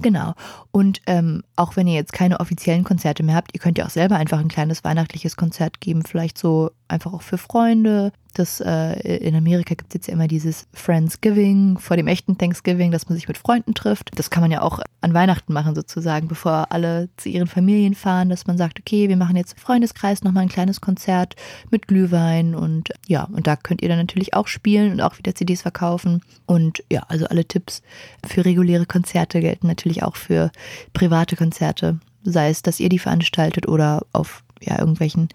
Genau. 0.00 0.34
Und 0.70 1.00
ähm, 1.06 1.42
auch 1.56 1.76
wenn 1.76 1.86
ihr 1.86 1.94
jetzt 1.94 2.12
keine 2.12 2.40
offiziellen 2.40 2.84
Konzerte 2.84 3.22
mehr 3.22 3.34
habt, 3.34 3.50
ihr 3.54 3.60
könnt 3.60 3.78
ja 3.78 3.86
auch 3.86 3.90
selber 3.90 4.16
einfach 4.16 4.38
ein 4.38 4.48
kleines 4.48 4.84
weihnachtliches 4.84 5.36
Konzert 5.36 5.80
geben, 5.80 6.04
vielleicht 6.04 6.38
so 6.38 6.70
einfach 6.88 7.12
auch 7.12 7.22
für 7.22 7.38
Freunde. 7.38 8.12
Das, 8.34 8.60
äh, 8.60 9.16
in 9.18 9.34
Amerika 9.34 9.74
gibt 9.74 9.90
es 9.90 9.94
jetzt 9.94 10.06
ja 10.06 10.14
immer 10.14 10.28
dieses 10.28 10.66
Friendsgiving 10.72 11.78
vor 11.78 11.96
dem 11.96 12.06
echten 12.06 12.38
Thanksgiving, 12.38 12.90
dass 12.90 13.08
man 13.08 13.16
sich 13.16 13.26
mit 13.26 13.38
Freunden 13.38 13.74
trifft. 13.74 14.10
Das 14.16 14.30
kann 14.30 14.42
man 14.42 14.50
ja 14.50 14.62
auch 14.62 14.80
an 15.00 15.14
Weihnachten 15.14 15.52
machen 15.52 15.74
sozusagen, 15.74 16.28
bevor 16.28 16.70
alle 16.70 17.08
zu 17.16 17.28
ihren 17.28 17.48
Familien 17.48 17.94
fahren, 17.94 18.28
dass 18.28 18.46
man 18.46 18.56
sagt, 18.56 18.78
okay, 18.78 19.08
wir 19.08 19.16
machen 19.16 19.36
jetzt 19.36 19.54
im 19.54 19.58
Freundeskreis 19.58 20.22
nochmal 20.22 20.44
ein 20.44 20.48
kleines 20.48 20.80
Konzert 20.80 21.36
mit 21.70 21.88
Glühwein 21.88 22.54
und 22.54 22.90
ja, 23.06 23.24
und 23.24 23.46
da 23.46 23.56
könnt 23.56 23.82
ihr 23.82 23.88
dann 23.88 23.98
natürlich 23.98 24.34
auch 24.34 24.46
spielen 24.46 24.92
und 24.92 25.00
auch 25.00 25.18
wieder 25.18 25.34
CDs 25.34 25.62
verkaufen. 25.62 26.22
Und 26.46 26.84
ja, 26.92 27.02
also 27.08 27.26
alle 27.26 27.44
Tipps 27.44 27.82
für 28.26 28.44
reguläre 28.44 28.86
Konzerte 28.86 29.40
gelten 29.40 29.66
natürlich 29.66 30.02
auch 30.02 30.16
für 30.16 30.52
private 30.92 31.34
Konzerte, 31.36 31.98
sei 32.22 32.50
es, 32.50 32.62
dass 32.62 32.80
ihr 32.80 32.88
die 32.88 32.98
veranstaltet 32.98 33.66
oder 33.66 34.06
auf 34.12 34.44
ja, 34.60 34.78
irgendwelchen 34.78 35.28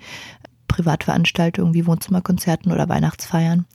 Privatveranstaltungen 0.74 1.74
wie 1.74 1.86
Wohnzimmerkonzerten 1.86 2.72
oder 2.72 2.90
Weihnachtsfeiern. 2.90 3.66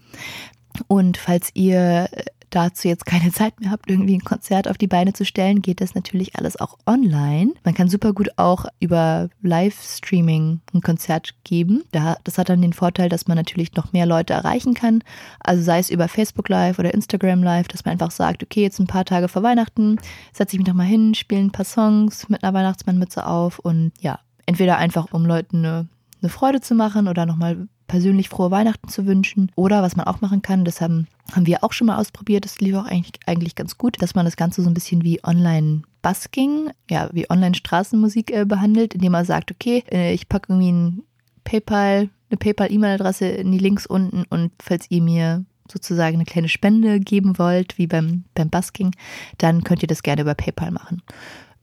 Und 0.88 1.16
falls 1.16 1.50
ihr 1.54 2.08
dazu 2.50 2.88
jetzt 2.88 3.06
keine 3.06 3.30
Zeit 3.32 3.60
mehr 3.60 3.70
habt, 3.70 3.88
irgendwie 3.88 4.14
ein 4.16 4.24
Konzert 4.24 4.68
auf 4.68 4.78
die 4.78 4.86
Beine 4.86 5.12
zu 5.12 5.24
stellen, 5.24 5.62
geht 5.62 5.80
das 5.80 5.94
natürlich 5.94 6.36
alles 6.36 6.58
auch 6.58 6.78
online. 6.86 7.52
Man 7.64 7.74
kann 7.74 7.88
super 7.88 8.12
gut 8.12 8.30
auch 8.36 8.66
über 8.80 9.28
Livestreaming 9.42 10.60
ein 10.74 10.80
Konzert 10.80 11.34
geben. 11.44 11.84
Das 11.92 12.38
hat 12.38 12.48
dann 12.48 12.62
den 12.62 12.72
Vorteil, 12.72 13.08
dass 13.08 13.28
man 13.28 13.36
natürlich 13.36 13.74
noch 13.74 13.92
mehr 13.92 14.06
Leute 14.06 14.32
erreichen 14.32 14.74
kann. 14.74 15.02
Also 15.40 15.62
sei 15.62 15.78
es 15.78 15.90
über 15.90 16.08
Facebook 16.08 16.48
Live 16.48 16.78
oder 16.78 16.94
Instagram 16.94 17.42
Live, 17.42 17.68
dass 17.68 17.84
man 17.84 17.92
einfach 17.92 18.10
sagt, 18.10 18.42
okay, 18.42 18.62
jetzt 18.62 18.78
ein 18.78 18.86
paar 18.86 19.04
Tage 19.04 19.28
vor 19.28 19.42
Weihnachten 19.42 19.98
setze 20.32 20.56
ich 20.56 20.58
mich 20.58 20.68
nochmal 20.68 20.86
hin, 20.86 21.14
spiele 21.14 21.42
ein 21.42 21.52
paar 21.52 21.64
Songs 21.64 22.28
mit 22.28 22.42
einer 22.42 22.54
Weihnachtsmannmütze 22.54 23.26
auf 23.26 23.58
und 23.58 23.92
ja, 24.00 24.18
entweder 24.46 24.78
einfach 24.78 25.12
um 25.12 25.26
Leuten 25.26 25.58
eine 25.58 25.88
eine 26.20 26.30
Freude 26.30 26.60
zu 26.60 26.74
machen 26.74 27.08
oder 27.08 27.26
nochmal 27.26 27.68
persönlich 27.86 28.28
frohe 28.28 28.50
Weihnachten 28.50 28.88
zu 28.88 29.06
wünschen. 29.06 29.50
Oder 29.56 29.82
was 29.82 29.96
man 29.96 30.06
auch 30.06 30.20
machen 30.20 30.42
kann, 30.42 30.64
das 30.64 30.80
haben, 30.80 31.08
haben 31.32 31.46
wir 31.46 31.64
auch 31.64 31.72
schon 31.72 31.86
mal 31.86 31.96
ausprobiert, 31.96 32.44
das 32.44 32.60
lief 32.60 32.76
auch 32.76 32.84
eigentlich, 32.84 33.14
eigentlich 33.26 33.54
ganz 33.54 33.78
gut, 33.78 34.00
dass 34.00 34.14
man 34.14 34.26
das 34.26 34.36
Ganze 34.36 34.62
so 34.62 34.68
ein 34.70 34.74
bisschen 34.74 35.02
wie 35.02 35.24
online 35.24 35.82
Busking, 36.02 36.70
ja, 36.88 37.08
wie 37.12 37.28
Online-Straßenmusik 37.28 38.30
äh, 38.30 38.44
behandelt, 38.44 38.94
indem 38.94 39.12
man 39.12 39.24
sagt, 39.24 39.50
okay, 39.50 39.82
äh, 39.90 40.14
ich 40.14 40.28
packe 40.28 40.52
irgendwie 40.52 40.70
ein 40.70 41.02
PayPal, 41.42 42.10
eine 42.30 42.38
PayPal-E-Mail-Adresse 42.38 43.26
in 43.26 43.50
die 43.50 43.58
Links 43.58 43.86
unten 43.86 44.24
und 44.30 44.52
falls 44.62 44.90
ihr 44.90 45.02
mir 45.02 45.44
sozusagen 45.70 46.16
eine 46.16 46.24
kleine 46.24 46.48
Spende 46.48 47.00
geben 47.00 47.38
wollt, 47.38 47.78
wie 47.78 47.86
beim, 47.86 48.24
beim 48.34 48.48
Busking, 48.48 48.92
dann 49.38 49.64
könnt 49.64 49.82
ihr 49.82 49.88
das 49.88 50.02
gerne 50.02 50.22
über 50.22 50.34
PayPal 50.34 50.70
machen. 50.70 51.02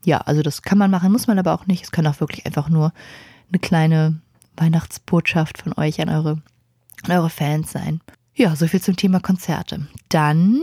Ja, 0.04 0.18
also 0.18 0.42
das 0.42 0.62
kann 0.62 0.78
man 0.78 0.90
machen, 0.90 1.10
muss 1.10 1.26
man 1.26 1.38
aber 1.38 1.54
auch 1.54 1.66
nicht. 1.66 1.82
Es 1.82 1.90
kann 1.90 2.06
auch 2.06 2.20
wirklich 2.20 2.46
einfach 2.46 2.68
nur 2.68 2.92
eine 3.48 3.58
kleine 3.58 4.20
Weihnachtsbotschaft 4.56 5.58
von 5.58 5.72
euch 5.76 6.00
an 6.00 6.08
eure, 6.08 6.42
an 7.04 7.12
eure 7.12 7.30
Fans 7.30 7.72
sein. 7.72 8.00
Ja, 8.34 8.54
soviel 8.54 8.82
zum 8.82 8.96
Thema 8.96 9.20
Konzerte. 9.20 9.86
Dann, 10.08 10.60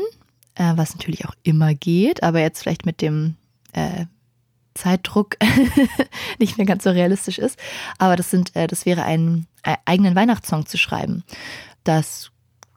äh, 0.56 0.74
was 0.76 0.94
natürlich 0.96 1.26
auch 1.26 1.34
immer 1.44 1.74
geht, 1.74 2.24
aber 2.24 2.40
jetzt 2.40 2.62
vielleicht 2.62 2.86
mit 2.86 3.02
dem 3.02 3.36
äh, 3.74 4.06
Zeitdruck 4.74 5.38
nicht 6.40 6.58
mehr 6.58 6.66
ganz 6.66 6.84
so 6.84 6.90
realistisch 6.90 7.40
ist, 7.40 7.60
aber 7.98 8.16
das 8.16 8.30
sind, 8.30 8.56
äh, 8.56 8.68
das 8.68 8.86
wäre 8.86 9.04
ein, 9.04 9.48
einen 9.64 9.78
eigenen 9.86 10.16
Weihnachtssong 10.16 10.66
zu 10.66 10.78
schreiben. 10.78 11.24
Das 11.84 12.32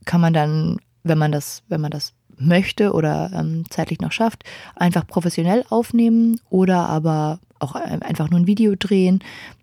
kann 0.05 0.20
man 0.20 0.33
dann, 0.33 0.79
wenn 1.02 1.18
man 1.18 1.33
das, 1.33 1.62
wenn 1.68 1.81
man 1.81 1.90
das 1.90 2.12
möchte 2.38 2.92
oder 2.92 3.31
ähm, 3.35 3.64
zeitlich 3.70 4.00
noch 4.00 4.12
schafft, 4.12 4.44
einfach 4.74 5.07
professionell 5.07 5.64
aufnehmen 5.70 6.40
oder 6.50 6.88
aber 6.88 7.40
auch 7.59 7.74
einfach 7.74 8.31
nur 8.31 8.40
ein 8.40 8.46
Video 8.46 8.74
drehen. 8.79 9.20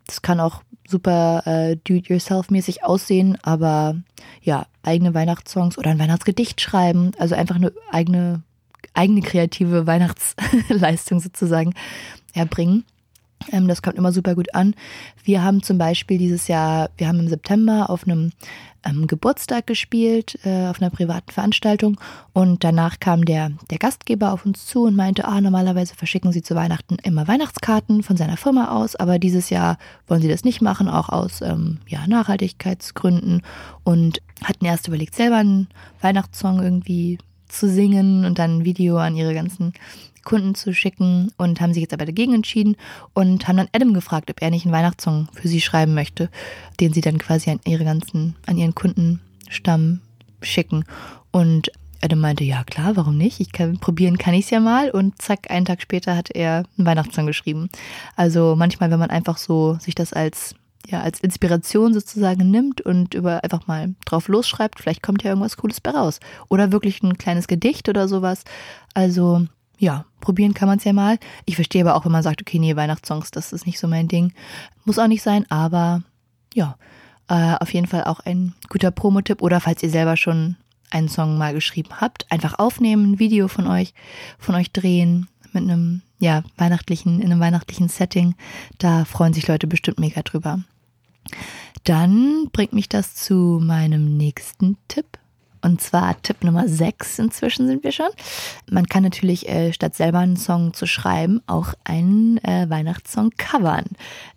Das 0.07 0.21
kann 0.21 0.39
auch 0.39 0.63
super 0.87 1.43
äh, 1.45 1.77
do-it-yourself-mäßig 1.83 2.83
aussehen, 2.83 3.37
aber 3.41 3.95
ja, 4.41 4.65
eigene 4.83 5.13
Weihnachtssongs 5.13 5.77
oder 5.77 5.91
ein 5.91 5.99
Weihnachtsgedicht 5.99 6.59
schreiben, 6.61 7.11
also 7.17 7.35
einfach 7.35 7.55
eine 7.55 7.71
eigene, 7.91 8.43
eigene 8.93 9.21
kreative 9.21 9.87
Weihnachtsleistung 9.87 11.19
sozusagen 11.19 11.73
erbringen. 12.33 12.85
Ähm, 13.51 13.67
das 13.67 13.81
kommt 13.81 13.97
immer 13.97 14.11
super 14.11 14.35
gut 14.35 14.53
an. 14.55 14.75
Wir 15.23 15.43
haben 15.43 15.63
zum 15.63 15.77
Beispiel 15.77 16.17
dieses 16.17 16.47
Jahr, 16.47 16.89
wir 16.97 17.07
haben 17.07 17.19
im 17.19 17.27
September 17.27 17.89
auf 17.89 18.05
einem 18.05 18.31
ähm, 18.83 19.07
Geburtstag 19.07 19.67
gespielt, 19.67 20.37
äh, 20.43 20.67
auf 20.67 20.81
einer 20.81 20.89
privaten 20.89 21.31
Veranstaltung 21.31 21.99
und 22.33 22.63
danach 22.63 22.99
kam 22.99 23.25
der, 23.25 23.51
der 23.69 23.77
Gastgeber 23.77 24.33
auf 24.33 24.45
uns 24.45 24.65
zu 24.65 24.83
und 24.83 24.95
meinte, 24.95 25.25
ah, 25.25 25.41
normalerweise 25.41 25.95
verschicken 25.95 26.31
Sie 26.31 26.41
zu 26.41 26.55
Weihnachten 26.55 26.97
immer 27.03 27.27
Weihnachtskarten 27.27 28.03
von 28.03 28.17
seiner 28.17 28.37
Firma 28.37 28.71
aus, 28.71 28.95
aber 28.95 29.19
dieses 29.19 29.49
Jahr 29.49 29.77
wollen 30.07 30.21
Sie 30.21 30.27
das 30.27 30.43
nicht 30.43 30.61
machen, 30.61 30.89
auch 30.89 31.09
aus 31.09 31.41
ähm, 31.41 31.79
ja, 31.87 32.05
Nachhaltigkeitsgründen 32.07 33.41
und 33.83 34.21
hatten 34.43 34.65
erst 34.65 34.87
überlegt, 34.87 35.15
selber 35.15 35.37
einen 35.37 35.67
Weihnachtssong 36.01 36.61
irgendwie 36.61 37.17
zu 37.47 37.69
singen 37.69 38.25
und 38.25 38.39
dann 38.39 38.57
ein 38.57 38.65
Video 38.65 38.97
an 38.97 39.15
ihre 39.15 39.33
ganzen 39.33 39.73
Kunden 40.23 40.55
zu 40.55 40.73
schicken 40.73 41.31
und 41.37 41.61
haben 41.61 41.73
sich 41.73 41.81
jetzt 41.81 41.93
aber 41.93 42.05
dagegen 42.05 42.33
entschieden 42.33 42.75
und 43.13 43.47
haben 43.47 43.57
dann 43.57 43.69
Adam 43.73 43.93
gefragt, 43.93 44.29
ob 44.29 44.41
er 44.41 44.49
nicht 44.49 44.65
einen 44.65 44.73
Weihnachtssong 44.73 45.27
für 45.33 45.47
sie 45.47 45.61
schreiben 45.61 45.93
möchte, 45.93 46.29
den 46.79 46.93
sie 46.93 47.01
dann 47.01 47.17
quasi 47.17 47.49
an 47.49 47.59
ihre 47.65 47.85
ganzen, 47.85 48.35
an 48.45 48.57
ihren 48.57 48.75
Kundenstamm 48.75 50.01
schicken. 50.41 50.85
Und 51.31 51.71
Adam 52.01 52.19
meinte, 52.19 52.43
ja 52.43 52.63
klar, 52.63 52.95
warum 52.95 53.17
nicht? 53.17 53.39
Ich 53.39 53.51
kann 53.51 53.79
probieren, 53.79 54.17
kann 54.17 54.33
ich 54.33 54.45
es 54.45 54.51
ja 54.51 54.59
mal. 54.59 54.91
Und 54.91 55.21
zack, 55.21 55.49
einen 55.49 55.65
Tag 55.65 55.81
später 55.81 56.15
hat 56.15 56.31
er 56.31 56.65
einen 56.77 56.85
Weihnachtssong 56.85 57.25
geschrieben. 57.25 57.69
Also 58.15 58.55
manchmal, 58.57 58.91
wenn 58.91 58.99
man 58.99 59.09
einfach 59.09 59.37
so 59.37 59.77
sich 59.79 59.95
das 59.95 60.11
als 60.11 60.55
ja, 60.87 61.01
als 61.01 61.21
Inspiration 61.21 61.93
sozusagen 61.93 62.51
nimmt 62.51 62.81
und 62.81 63.13
über 63.13 63.43
einfach 63.43 63.67
mal 63.67 63.95
drauf 64.05 64.27
losschreibt, 64.27 64.79
vielleicht 64.79 65.01
kommt 65.01 65.23
ja 65.23 65.29
irgendwas 65.29 65.55
Cooles 65.55 65.79
bei 65.79 65.91
raus. 65.91 66.19
Oder 66.49 66.71
wirklich 66.71 67.01
ein 67.03 67.17
kleines 67.17 67.47
Gedicht 67.47 67.87
oder 67.87 68.09
sowas. 68.09 68.43
Also 68.93 69.47
ja, 69.83 70.05
probieren 70.21 70.53
kann 70.53 70.69
man 70.69 70.77
es 70.77 70.85
ja 70.85 70.93
mal. 70.93 71.19
Ich 71.45 71.55
verstehe 71.55 71.81
aber 71.81 71.95
auch, 71.95 72.05
wenn 72.05 72.11
man 72.11 72.23
sagt, 72.23 72.41
okay, 72.41 72.57
nee, 72.57 72.75
Weihnachtssongs, 72.75 73.31
das 73.31 73.51
ist 73.51 73.65
nicht 73.65 73.79
so 73.79 73.87
mein 73.87 74.07
Ding. 74.07 74.33
Muss 74.85 74.97
auch 74.97 75.07
nicht 75.07 75.21
sein, 75.21 75.45
aber 75.51 76.01
ja, 76.53 76.77
äh, 77.27 77.55
auf 77.59 77.73
jeden 77.73 77.87
Fall 77.87 78.05
auch 78.05 78.21
ein 78.21 78.53
guter 78.69 78.91
Promotipp. 78.91 79.41
Oder 79.41 79.59
falls 79.59 79.83
ihr 79.83 79.89
selber 79.89 80.15
schon 80.15 80.55
einen 80.89 81.09
Song 81.09 81.37
mal 81.37 81.53
geschrieben 81.53 81.89
habt, 81.99 82.31
einfach 82.31 82.59
aufnehmen, 82.59 83.11
ein 83.11 83.19
Video 83.19 83.49
von 83.49 83.67
euch, 83.67 83.93
von 84.39 84.55
euch 84.55 84.71
drehen 84.71 85.27
mit 85.51 85.63
einem 85.63 86.01
ja, 86.19 86.43
weihnachtlichen, 86.55 87.19
in 87.19 87.31
einem 87.31 87.41
weihnachtlichen 87.41 87.89
Setting. 87.89 88.35
Da 88.77 89.03
freuen 89.03 89.33
sich 89.33 89.47
Leute 89.47 89.67
bestimmt 89.67 89.99
mega 89.99 90.21
drüber. 90.21 90.61
Dann 91.83 92.47
bringt 92.53 92.71
mich 92.71 92.87
das 92.87 93.15
zu 93.15 93.59
meinem 93.61 94.15
nächsten 94.15 94.77
Tipp. 94.87 95.17
Und 95.63 95.81
zwar 95.81 96.21
Tipp 96.21 96.43
Nummer 96.43 96.67
6, 96.67 97.19
inzwischen 97.19 97.67
sind 97.67 97.83
wir 97.83 97.93
schon. 97.93 98.09
Man 98.69 98.85
kann 98.85 99.03
natürlich, 99.03 99.47
äh, 99.47 99.71
statt 99.71 99.95
selber 99.95 100.19
einen 100.19 100.37
Song 100.37 100.73
zu 100.73 100.85
schreiben, 100.85 101.41
auch 101.47 101.73
einen 101.85 102.37
äh, 102.39 102.69
Weihnachtssong 102.69 103.31
covern. 103.37 103.85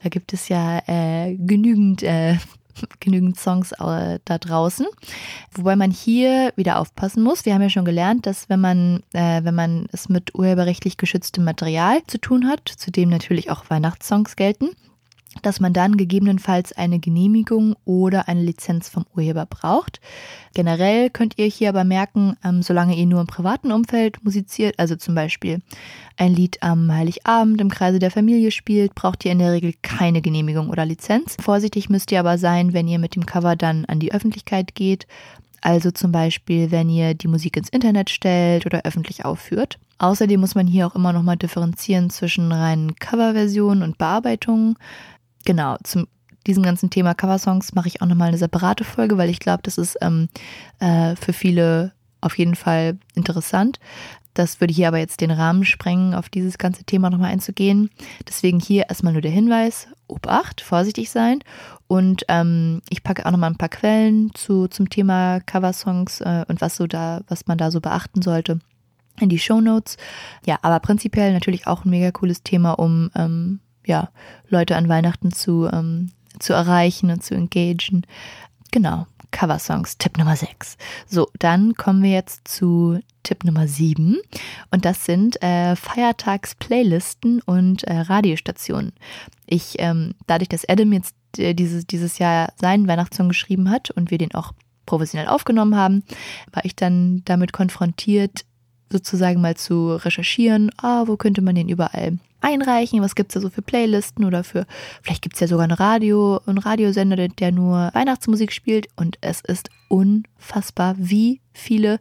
Da 0.03 0.09
gibt 0.09 0.33
es 0.33 0.49
ja 0.49 0.79
äh, 0.87 1.35
genügend 1.35 2.03
äh, 2.05 2.37
genügend 3.01 3.39
Songs 3.39 3.73
äh, 3.73 4.19
da 4.25 4.39
draußen. 4.39 4.87
Wobei 5.53 5.77
man 5.77 5.91
hier 5.91 6.53
wieder 6.57 6.79
aufpassen 6.79 7.23
muss. 7.23 7.45
Wir 7.45 7.55
haben 7.55 7.63
ja 7.63 7.71
schon 7.71 7.85
gelernt, 7.85 8.27
dass 8.27 8.49
wenn 8.49 8.61
man, 8.61 9.03
äh, 9.13 9.43
wenn 9.45 9.55
man 9.55 9.87
es 9.93 10.09
mit 10.09 10.35
urheberrechtlich 10.35 10.97
geschütztem 10.97 11.45
Material 11.45 12.01
zu 12.07 12.19
tun 12.19 12.47
hat, 12.47 12.69
zu 12.69 12.91
dem 12.91 13.09
natürlich 13.09 13.51
auch 13.51 13.69
Weihnachtssongs 13.69 14.37
gelten, 14.37 14.71
dass 15.43 15.61
man 15.61 15.73
dann 15.73 15.97
gegebenenfalls 15.97 16.73
eine 16.73 16.99
Genehmigung 16.99 17.77
oder 17.85 18.29
eine 18.29 18.43
Lizenz 18.43 18.89
vom 18.89 19.05
Urheber 19.15 19.47
braucht. 19.47 20.01
Generell 20.55 21.11
könnt 21.11 21.39
ihr 21.39 21.47
hier 21.47 21.69
aber 21.69 21.85
merken, 21.85 22.37
ähm, 22.45 22.63
solange 22.63 22.97
ihr 22.97 23.07
nur 23.07 23.21
im 23.21 23.27
privaten 23.27 23.73
Umfeld 23.73 24.25
musiziert, 24.25 24.79
also 24.79 24.97
zum 24.97 25.15
Beispiel 25.15 25.61
ein 26.17 26.35
Lied 26.35 26.63
am 26.63 26.93
Heiligabend 26.93 27.61
im 27.61 27.71
Kreise 27.71 27.99
der 27.99 28.11
Familie 28.11 28.51
spielt, 28.51 28.95
braucht 28.95 29.25
ihr 29.25 29.33
in 29.33 29.39
der 29.39 29.53
Regel 29.53 29.75
keine 29.83 30.23
Genehmigung 30.23 30.71
oder 30.71 30.87
Lizenz. 30.87 31.37
Vorsichtig 31.41 31.91
müsst 31.91 32.11
ihr 32.13 32.21
aber 32.21 32.39
sein, 32.39 32.73
wenn 32.73 32.89
ihr 32.89 32.99
mit 32.99 33.17
dem 33.17 33.27
Cover 33.27 33.57
dann 33.57 33.85
an 33.85 34.01
die 34.01 34.13
Öffentlichkeit 34.13 34.75
geht. 34.75 35.07
Also 35.61 35.91
zum 35.91 36.13
Beispiel, 36.13 36.71
wenn 36.71 36.89
ihr 36.89 37.15
die 37.15 37.29
Musik 37.29 37.57
ins 37.57 37.71
Internet 37.71 38.11
stellt 38.11 38.67
oder 38.67 38.83
öffentlich 38.85 39.25
aufführt. 39.25 39.79
Außerdem 39.99 40.39
muss 40.39 40.55
man 40.55 40.67
hier 40.67 40.87
auch 40.87 40.95
immer 40.95 41.13
nochmal 41.13 41.37
differenzieren 41.37 42.11
zwischen 42.11 42.53
reinen 42.53 42.97
Coverversionen 42.97 43.83
und 43.83 43.99
Bearbeitungen 43.99 44.77
genau, 45.47 45.77
zum 45.83 46.07
diesem 46.47 46.63
ganzen 46.63 46.91
Thema 46.91 47.15
Coversongs 47.15 47.75
mache 47.75 47.89
ich 47.89 48.01
auch 48.01 48.07
nochmal 48.07 48.29
eine 48.29 48.39
separate 48.39 48.85
Folge, 48.85 49.19
weil 49.19 49.31
ich 49.31 49.41
glaube, 49.41 49.63
das 49.65 49.79
ist 49.79 49.97
ähm, 50.01 50.29
äh, 50.79 51.17
für 51.17 51.33
viele 51.33 51.93
auf 52.21 52.39
jeden 52.39 52.55
Fall 52.55 52.99
interessant. 53.15 53.81
Das 54.35 54.61
würde 54.61 54.75
hier 54.75 54.89
aber 54.89 54.99
jetzt 54.99 55.23
den 55.23 55.31
Rahmen 55.31 55.65
sprengen, 55.65 56.15
auf 56.15 56.29
dieses 56.29 56.59
ganze 56.59 56.85
Thema 56.85 57.09
nochmal 57.09 57.33
einzugehen. 57.33 57.91
Deswegen 58.29 58.61
hier 58.61 58.85
erstmal 58.89 59.15
nur 59.15 59.23
der 59.23 59.31
Hinweis, 59.31 59.89
Obacht, 60.09 60.61
vorsichtig 60.61 61.11
sein. 61.11 61.41
Und 61.87 62.25
ähm, 62.29 62.83
ich 62.91 63.03
packe 63.03 63.25
auch 63.25 63.31
nochmal 63.31 63.51
ein 63.51 63.57
paar 63.57 63.71
Quellen 63.71 64.31
zu, 64.35 64.69
zum 64.69 64.91
Thema 64.91 65.41
Coversongs 65.41 66.21
äh, 66.21 66.45
und 66.49 66.61
was 66.61 66.77
so 66.77 66.87
da, 66.87 67.23
was 67.29 67.47
man 67.47 67.57
da 67.57 67.71
so 67.71 67.81
beachten 67.81 68.21
sollte 68.21 68.61
in 69.21 69.31
die 69.31 69.39
Show 69.39 69.63
Notes. 69.63 69.97
Ja, 70.45 70.59
aber 70.61 70.81
prinzipiell 70.81 71.33
natürlich 71.33 71.67
auch 71.67 71.85
ein 71.85 71.91
mega 71.91 72.11
cooles 72.11 72.43
Thema, 72.43 72.73
um 72.73 73.11
ähm, 73.15 73.61
ja, 73.87 74.11
Leute 74.49 74.77
an 74.77 74.89
Weihnachten 74.89 75.33
zu, 75.33 75.69
ähm, 75.73 76.11
zu 76.39 76.53
erreichen 76.53 77.11
und 77.11 77.25
zu 77.25 77.35
engagieren. 77.35 78.05
Genau, 78.73 79.07
Coversongs, 79.31 79.97
Tipp 79.97 80.19
Nummer 80.19 80.37
6. 80.37 80.77
So, 81.07 81.29
dann 81.39 81.75
kommen 81.75 82.03
wir 82.03 82.11
jetzt 82.11 82.49
zu 82.49 83.01
Tipp 83.23 83.45
Nummer 83.45 83.69
7 83.69 84.19
und 84.71 84.85
das 84.85 85.05
sind 85.05 85.43
äh, 85.43 85.77
Feiertags-Playlisten 85.77 87.41
und 87.43 87.85
äh, 87.85 87.99
Radiostationen. 87.99 88.93
Ich, 89.47 89.77
ähm, 89.79 90.15
dadurch, 90.27 90.49
dass 90.49 90.69
Adam 90.69 90.93
jetzt 90.93 91.15
äh, 91.39 91.55
dieses, 91.55 91.87
dieses 91.87 92.19
Jahr 92.19 92.53
seinen 92.61 92.89
Weihnachtssong 92.89 93.29
geschrieben 93.29 93.71
hat 93.71 93.91
und 93.91 94.11
wir 94.11 94.19
den 94.19 94.35
auch 94.35 94.53
professionell 94.85 95.29
aufgenommen 95.29 95.77
haben, 95.77 96.05
war 96.53 96.65
ich 96.65 96.77
dann 96.77 97.23
damit 97.25 97.53
konfrontiert, 97.53 98.45
sozusagen 98.91 99.41
mal 99.41 99.57
zu 99.57 99.97
recherchieren, 99.97 100.71
ah, 100.79 101.05
wo 101.07 101.17
könnte 101.17 101.43
man 101.43 101.57
den 101.57 101.69
überall 101.69 102.19
einreichen, 102.47 103.03
was 103.03 103.15
gibt 103.15 103.31
es 103.31 103.35
da 103.35 103.41
so 103.41 103.51
für 103.51 103.63
Playlisten 103.63 104.25
oder 104.25 104.45
für, 104.45 104.67
vielleicht 105.03 105.23
gibt 105.23 105.35
es 105.35 105.41
ja 105.41 105.49
sogar 105.49 105.67
ein 105.67 105.73
Radio, 105.73 106.41
einen 106.47 106.59
Radiosender, 106.59 107.17
der, 107.17 107.29
der 107.29 107.51
nur 107.51 107.91
Weihnachtsmusik 107.93 108.53
spielt 108.53 108.87
und 108.97 109.19
es 109.21 109.41
ist 109.41 109.69
unfassbar, 109.89 110.95
wie 110.97 111.41
viele 111.53 111.99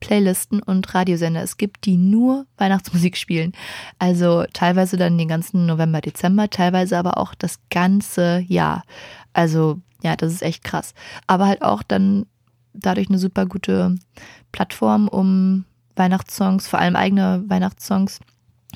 Playlisten 0.00 0.62
und 0.62 0.94
Radiosender 0.94 1.42
es 1.42 1.56
gibt, 1.56 1.86
die 1.86 1.96
nur 1.96 2.46
Weihnachtsmusik 2.58 3.16
spielen. 3.16 3.52
Also 3.98 4.44
teilweise 4.52 4.98
dann 4.98 5.16
den 5.16 5.28
ganzen 5.28 5.64
November, 5.64 6.02
Dezember, 6.02 6.50
teilweise 6.50 6.98
aber 6.98 7.16
auch 7.16 7.34
das 7.34 7.58
ganze 7.70 8.44
Jahr. 8.46 8.82
Also 9.32 9.80
ja, 10.02 10.14
das 10.14 10.32
ist 10.32 10.42
echt 10.42 10.62
krass. 10.62 10.92
Aber 11.26 11.46
halt 11.46 11.62
auch 11.62 11.82
dann 11.82 12.26
dadurch 12.74 13.08
eine 13.08 13.18
super 13.18 13.46
gute 13.46 13.94
Plattform, 14.52 15.08
um 15.08 15.64
Weihnachtssongs, 15.96 16.68
vor 16.68 16.78
allem 16.78 16.94
eigene 16.94 17.42
Weihnachtssongs, 17.48 18.20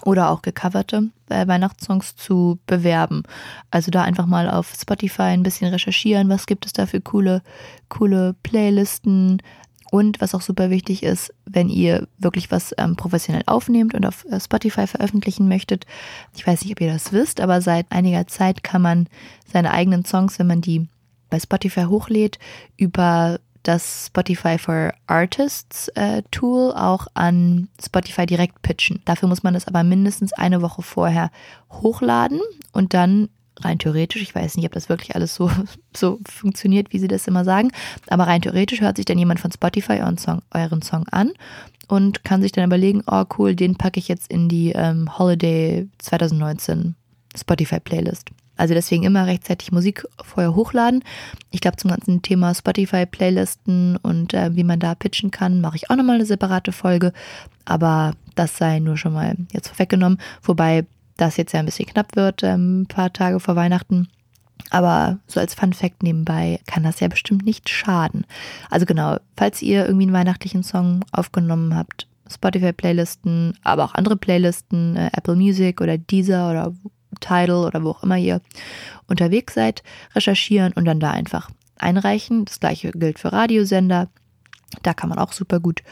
oder 0.05 0.31
auch 0.31 0.43
gecoverte 0.43 1.11
äh, 1.29 1.47
Weihnachtssongs 1.47 2.17
zu 2.17 2.59
bewerben. 2.67 3.23
Also 3.71 3.91
da 3.91 4.03
einfach 4.03 4.27
mal 4.27 4.51
auf 4.51 4.75
Spotify 4.81 5.23
ein 5.23 5.43
bisschen 5.43 5.71
recherchieren, 5.71 6.29
was 6.29 6.47
gibt 6.47 6.67
es 6.67 6.73
da 6.73 6.87
für 6.87 7.01
coole, 7.01 7.43
coole 7.89 8.35
Playlisten. 8.43 9.43
Und 9.93 10.21
was 10.21 10.37
auch 10.37 10.41
super 10.41 10.71
wichtig 10.71 11.03
ist, 11.03 11.35
wenn 11.47 11.69
ihr 11.69 12.07
wirklich 12.17 12.53
was 12.53 12.73
ähm, 12.79 12.95
professionell 12.95 13.43
aufnehmt 13.47 13.93
und 13.93 14.07
auf 14.07 14.25
äh, 14.27 14.39
Spotify 14.39 14.87
veröffentlichen 14.87 15.49
möchtet. 15.49 15.85
Ich 16.37 16.47
weiß 16.47 16.63
nicht, 16.63 16.71
ob 16.71 16.81
ihr 16.81 16.93
das 16.93 17.13
wisst, 17.13 17.41
aber 17.41 17.61
seit 17.61 17.91
einiger 17.91 18.29
Zeit 18.29 18.63
kann 18.63 18.83
man 18.83 19.09
seine 19.53 19.73
eigenen 19.73 20.05
Songs, 20.05 20.39
wenn 20.39 20.47
man 20.47 20.61
die 20.61 20.87
bei 21.29 21.41
Spotify 21.41 21.87
hochlädt, 21.87 22.39
über 22.77 23.41
das 23.63 24.07
Spotify 24.07 24.59
for 24.59 24.93
Artists 25.07 25.89
äh, 25.89 26.23
Tool 26.31 26.73
auch 26.73 27.07
an 27.15 27.69
Spotify 27.85 28.27
direkt 28.27 28.63
pitchen. 28.63 29.03
Dafür 29.05 29.29
muss 29.29 29.43
man 29.43 29.55
es 29.55 29.67
aber 29.67 29.83
mindestens 29.83 30.33
eine 30.33 30.63
Woche 30.63 30.83
vorher 30.83 31.31
hochladen 31.71 32.41
und 32.73 32.95
dann 32.95 33.29
rein 33.61 33.79
theoretisch, 33.79 34.23
ich 34.23 34.35
weiß 34.35 34.57
nicht, 34.57 34.67
ob 34.67 34.73
das 34.73 34.89
wirklich 34.89 35.15
alles 35.15 35.35
so, 35.35 35.51
so 35.97 36.19
funktioniert, 36.27 36.93
wie 36.93 36.99
sie 36.99 37.09
das 37.09 37.27
immer 37.27 37.45
sagen, 37.45 37.71
aber 38.09 38.27
rein 38.27 38.43
theoretisch 38.43 38.81
hört 38.81 38.97
sich 38.97 39.07
dann 39.07 39.19
jemand 39.19 39.41
von 39.41 39.53
Spotify 39.53 40.01
euren 40.01 40.19
Song, 40.19 40.43
euren 40.53 40.83
Song 40.83 41.07
an 41.09 41.33
und 41.89 42.25
kann 42.25 42.43
sich 42.43 42.53
dann 42.53 42.65
überlegen, 42.65 43.03
oh 43.07 43.25
cool, 43.39 43.55
den 43.55 43.77
packe 43.77 43.99
ich 43.99 44.09
jetzt 44.09 44.31
in 44.31 44.49
die 44.49 44.73
ähm, 44.73 45.19
Holiday 45.19 45.89
2019 45.99 46.95
Spotify 47.37 47.81
Playlist. 47.81 48.31
Also 48.61 48.75
deswegen 48.75 49.05
immer 49.05 49.27
rechtzeitig 49.27 49.73
Musik 49.73 50.05
vorher 50.23 50.55
hochladen. 50.55 51.03
Ich 51.51 51.63
glaube, 51.63 51.79
zum 51.79 51.89
ganzen 51.89 52.21
Thema 52.21 52.55
Spotify-Playlisten 52.55 53.97
und 53.97 54.35
äh, 54.35 54.55
wie 54.55 54.65
man 54.65 54.79
da 54.79 54.95
pitchen 54.95 55.31
kann, 55.31 55.63
mache 55.63 55.77
ich 55.77 55.89
auch 55.89 55.97
nochmal 55.97 56.17
eine 56.17 56.27
separate 56.27 56.71
Folge. 56.71 57.15
Aber 57.65 58.13
das 58.35 58.59
sei 58.59 58.79
nur 58.79 58.99
schon 58.99 59.15
mal 59.15 59.35
jetzt 59.51 59.69
vorweggenommen. 59.69 60.21
Wobei 60.43 60.85
das 61.17 61.39
jetzt 61.39 61.53
ja 61.55 61.61
ein 61.61 61.65
bisschen 61.65 61.87
knapp 61.87 62.17
wird, 62.17 62.43
ähm, 62.43 62.83
ein 62.83 62.87
paar 62.87 63.11
Tage 63.15 63.41
vor 63.41 63.57
Weihnachten. 63.57 64.09
Aber 64.69 65.21
so 65.27 65.41
als 65.41 65.55
Fun 65.55 65.73
Fact 65.73 66.03
nebenbei 66.03 66.61
kann 66.67 66.83
das 66.83 67.01
ja 67.01 67.09
bestimmt 67.09 67.47
nicht 67.47 67.71
schaden. 67.71 68.27
Also 68.69 68.85
genau, 68.85 69.17
falls 69.39 69.63
ihr 69.63 69.87
irgendwie 69.87 70.05
einen 70.05 70.13
weihnachtlichen 70.13 70.65
Song 70.65 71.03
aufgenommen 71.13 71.75
habt, 71.75 72.09
Spotify-Playlisten, 72.31 73.55
aber 73.65 73.85
auch 73.85 73.95
andere 73.95 74.17
Playlisten, 74.17 74.97
äh, 74.97 75.09
Apple 75.15 75.37
Music 75.37 75.81
oder 75.81 75.97
Deezer 75.97 76.51
oder 76.51 76.75
Tidal 77.21 77.67
oder 77.67 77.83
wo 77.83 77.91
auch 77.91 78.03
immer 78.03 78.17
ihr 78.17 78.41
unterwegs 79.07 79.55
seid, 79.55 79.83
recherchieren 80.15 80.73
und 80.73 80.85
dann 80.85 81.01
da 81.01 81.11
einfach 81.11 81.51
einreichen. 81.79 82.45
Das 82.45 82.61
gleiche 82.61 82.91
gilt 82.93 83.19
für 83.19 83.33
Radiosender. 83.33 84.09
Da 84.83 84.95
kann 84.95 85.09
man 85.09 85.19
auch 85.19 85.33
super 85.33 85.61
gut 85.61 85.83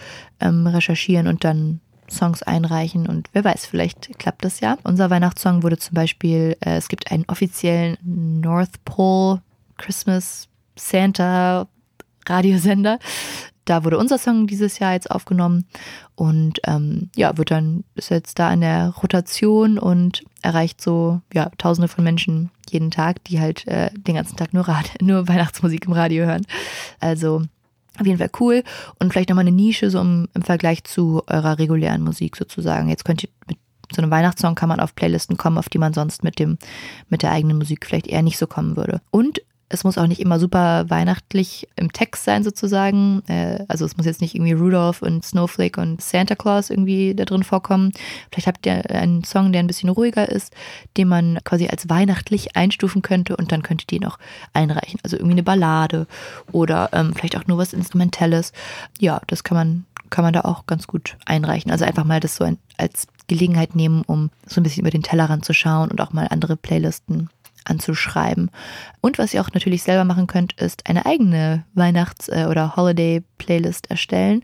ähm, 0.40 0.66
recherchieren 0.66 1.26
und 1.26 1.44
dann 1.44 1.80
Songs 2.10 2.42
einreichen 2.42 3.06
und 3.06 3.28
wer 3.32 3.44
weiß, 3.44 3.66
vielleicht 3.66 4.18
klappt 4.18 4.44
das 4.44 4.60
ja. 4.60 4.78
Unser 4.82 5.10
Weihnachtssong 5.10 5.62
wurde 5.62 5.78
zum 5.78 5.94
Beispiel, 5.94 6.56
äh, 6.60 6.76
es 6.76 6.88
gibt 6.88 7.12
einen 7.12 7.24
offiziellen 7.28 7.98
North 8.02 8.82
Pole 8.84 9.42
Christmas 9.76 10.48
Santa 10.76 11.68
Radiosender 12.26 12.98
da 13.68 13.84
wurde 13.84 13.98
unser 13.98 14.18
Song 14.18 14.46
dieses 14.46 14.78
Jahr 14.78 14.94
jetzt 14.94 15.10
aufgenommen 15.10 15.66
und 16.14 16.60
ähm, 16.66 17.10
ja, 17.14 17.36
wird 17.36 17.50
dann, 17.50 17.84
ist 17.94 18.10
jetzt 18.10 18.38
da 18.38 18.52
in 18.52 18.62
der 18.62 18.94
Rotation 19.02 19.78
und 19.78 20.24
erreicht 20.42 20.80
so, 20.80 21.20
ja, 21.34 21.50
tausende 21.58 21.88
von 21.88 22.02
Menschen 22.02 22.50
jeden 22.70 22.90
Tag, 22.90 23.22
die 23.24 23.40
halt 23.40 23.66
äh, 23.66 23.90
den 23.92 24.14
ganzen 24.14 24.36
Tag 24.36 24.54
nur, 24.54 24.66
Rad 24.66 24.90
nur 25.02 25.28
Weihnachtsmusik 25.28 25.86
im 25.86 25.92
Radio 25.92 26.24
hören. 26.24 26.46
Also 26.98 27.42
auf 27.98 28.06
jeden 28.06 28.18
Fall 28.18 28.30
cool 28.40 28.62
und 28.98 29.12
vielleicht 29.12 29.28
nochmal 29.28 29.46
eine 29.46 29.54
Nische 29.54 29.90
so 29.90 30.00
im, 30.00 30.28
im 30.34 30.42
Vergleich 30.42 30.84
zu 30.84 31.22
eurer 31.26 31.58
regulären 31.58 32.02
Musik 32.02 32.36
sozusagen. 32.36 32.88
Jetzt 32.88 33.04
könnt 33.04 33.24
ihr 33.24 33.30
mit 33.48 33.58
so 33.92 34.02
einem 34.02 34.10
Weihnachtssong 34.10 34.54
kann 34.54 34.68
man 34.68 34.80
auf 34.80 34.94
Playlisten 34.94 35.36
kommen, 35.36 35.58
auf 35.58 35.68
die 35.68 35.78
man 35.78 35.94
sonst 35.94 36.22
mit 36.22 36.38
dem, 36.38 36.58
mit 37.08 37.22
der 37.22 37.32
eigenen 37.32 37.58
Musik 37.58 37.86
vielleicht 37.86 38.06
eher 38.06 38.22
nicht 38.22 38.38
so 38.38 38.46
kommen 38.46 38.76
würde. 38.76 39.00
Und 39.10 39.40
es 39.70 39.84
muss 39.84 39.98
auch 39.98 40.06
nicht 40.06 40.20
immer 40.20 40.38
super 40.38 40.88
weihnachtlich 40.88 41.68
im 41.76 41.92
Text 41.92 42.24
sein, 42.24 42.42
sozusagen. 42.42 43.22
Äh, 43.28 43.64
also 43.68 43.84
es 43.84 43.96
muss 43.96 44.06
jetzt 44.06 44.20
nicht 44.20 44.34
irgendwie 44.34 44.52
Rudolph 44.52 45.02
und 45.02 45.24
Snowflake 45.24 45.80
und 45.80 46.00
Santa 46.00 46.34
Claus 46.34 46.70
irgendwie 46.70 47.14
da 47.14 47.24
drin 47.24 47.42
vorkommen. 47.42 47.92
Vielleicht 48.30 48.46
habt 48.46 48.66
ihr 48.66 48.90
einen 48.90 49.24
Song, 49.24 49.52
der 49.52 49.62
ein 49.62 49.66
bisschen 49.66 49.90
ruhiger 49.90 50.28
ist, 50.28 50.54
den 50.96 51.08
man 51.08 51.38
quasi 51.44 51.68
als 51.68 51.88
weihnachtlich 51.88 52.56
einstufen 52.56 53.02
könnte 53.02 53.36
und 53.36 53.52
dann 53.52 53.62
könntet 53.62 53.92
ihr 53.92 54.00
ihn 54.00 54.06
auch 54.06 54.18
einreichen. 54.54 55.00
Also 55.02 55.16
irgendwie 55.16 55.34
eine 55.34 55.42
Ballade 55.42 56.06
oder 56.50 56.90
ähm, 56.92 57.12
vielleicht 57.14 57.36
auch 57.36 57.46
nur 57.46 57.58
was 57.58 57.72
Instrumentelles. 57.72 58.52
Ja, 58.98 59.20
das 59.26 59.44
kann 59.44 59.56
man, 59.56 59.84
kann 60.08 60.24
man 60.24 60.32
da 60.32 60.42
auch 60.42 60.66
ganz 60.66 60.86
gut 60.86 61.16
einreichen. 61.26 61.70
Also 61.70 61.84
einfach 61.84 62.04
mal 62.04 62.20
das 62.20 62.36
so 62.36 62.44
ein, 62.44 62.58
als 62.78 63.06
Gelegenheit 63.26 63.76
nehmen, 63.76 64.02
um 64.06 64.30
so 64.46 64.60
ein 64.60 64.64
bisschen 64.64 64.80
über 64.80 64.90
den 64.90 65.02
Tellerrand 65.02 65.44
zu 65.44 65.52
schauen 65.52 65.90
und 65.90 66.00
auch 66.00 66.12
mal 66.12 66.26
andere 66.30 66.56
Playlisten 66.56 67.28
anzuschreiben. 67.68 68.50
Und 69.00 69.18
was 69.18 69.34
ihr 69.34 69.40
auch 69.40 69.52
natürlich 69.52 69.82
selber 69.82 70.04
machen 70.04 70.26
könnt, 70.26 70.54
ist 70.54 70.88
eine 70.88 71.06
eigene 71.06 71.64
Weihnachts- 71.74 72.28
äh, 72.28 72.46
oder 72.48 72.76
Holiday-Playlist 72.76 73.90
erstellen 73.90 74.42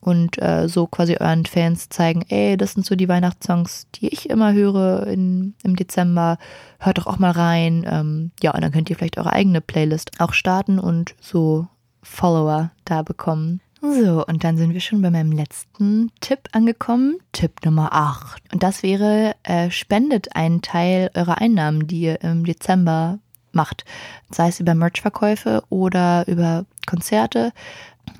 und 0.00 0.40
äh, 0.40 0.68
so 0.68 0.86
quasi 0.86 1.16
euren 1.18 1.44
Fans 1.44 1.88
zeigen, 1.88 2.22
ey, 2.28 2.56
das 2.56 2.72
sind 2.72 2.86
so 2.86 2.94
die 2.94 3.08
Weihnachtssongs, 3.08 3.88
die 3.94 4.08
ich 4.08 4.30
immer 4.30 4.52
höre 4.52 5.06
in, 5.06 5.54
im 5.64 5.76
Dezember. 5.76 6.38
Hört 6.78 6.98
doch 6.98 7.06
auch 7.06 7.18
mal 7.18 7.32
rein. 7.32 7.84
Ähm, 7.88 8.30
ja, 8.42 8.54
und 8.54 8.62
dann 8.62 8.72
könnt 8.72 8.90
ihr 8.90 8.96
vielleicht 8.96 9.18
eure 9.18 9.32
eigene 9.32 9.60
Playlist 9.60 10.20
auch 10.20 10.32
starten 10.32 10.78
und 10.78 11.14
so 11.20 11.66
Follower 12.02 12.70
da 12.84 13.02
bekommen. 13.02 13.60
So, 13.80 14.26
und 14.26 14.42
dann 14.42 14.56
sind 14.56 14.74
wir 14.74 14.80
schon 14.80 15.02
bei 15.02 15.10
meinem 15.10 15.30
letzten 15.30 16.10
Tipp 16.20 16.48
angekommen. 16.52 17.18
Tipp 17.32 17.64
Nummer 17.64 17.92
8. 17.92 18.52
Und 18.52 18.62
das 18.64 18.82
wäre, 18.82 19.36
äh, 19.44 19.70
spendet 19.70 20.34
einen 20.34 20.62
Teil 20.62 21.10
eurer 21.14 21.38
Einnahmen, 21.38 21.86
die 21.86 22.00
ihr 22.00 22.20
im 22.22 22.44
Dezember 22.44 23.20
macht. 23.52 23.84
Sei 24.30 24.48
es 24.48 24.58
über 24.58 24.74
Merchverkäufe 24.74 25.62
oder 25.68 26.26
über 26.26 26.64
Konzerte. 26.86 27.52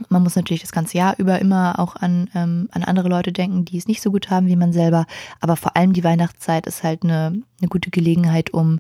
Man 0.09 0.23
muss 0.23 0.37
natürlich 0.37 0.62
das 0.62 0.73
ganze 0.73 0.97
Jahr 0.97 1.18
über 1.18 1.40
immer 1.40 1.81
auch 1.81 1.97
an, 1.97 2.31
ähm, 2.35 2.68
an 2.71 2.85
andere 2.85 3.09
Leute 3.09 3.33
denken, 3.33 3.64
die 3.64 3.79
es 3.79 3.88
nicht 3.88 4.03
so 4.03 4.12
gut 4.12 4.31
haben 4.31 4.47
wie 4.47 4.57
man 4.57 4.73
selber. 4.73 5.07
Aber 5.40 5.57
vor 5.57 5.77
allem 5.77 5.92
die 5.92 6.05
Weihnachtszeit 6.05 6.66
ist 6.66 6.85
halt 6.85 7.03
eine, 7.03 7.42
eine 7.61 7.68
gute 7.68 7.90
Gelegenheit, 7.90 8.51
um 8.51 8.79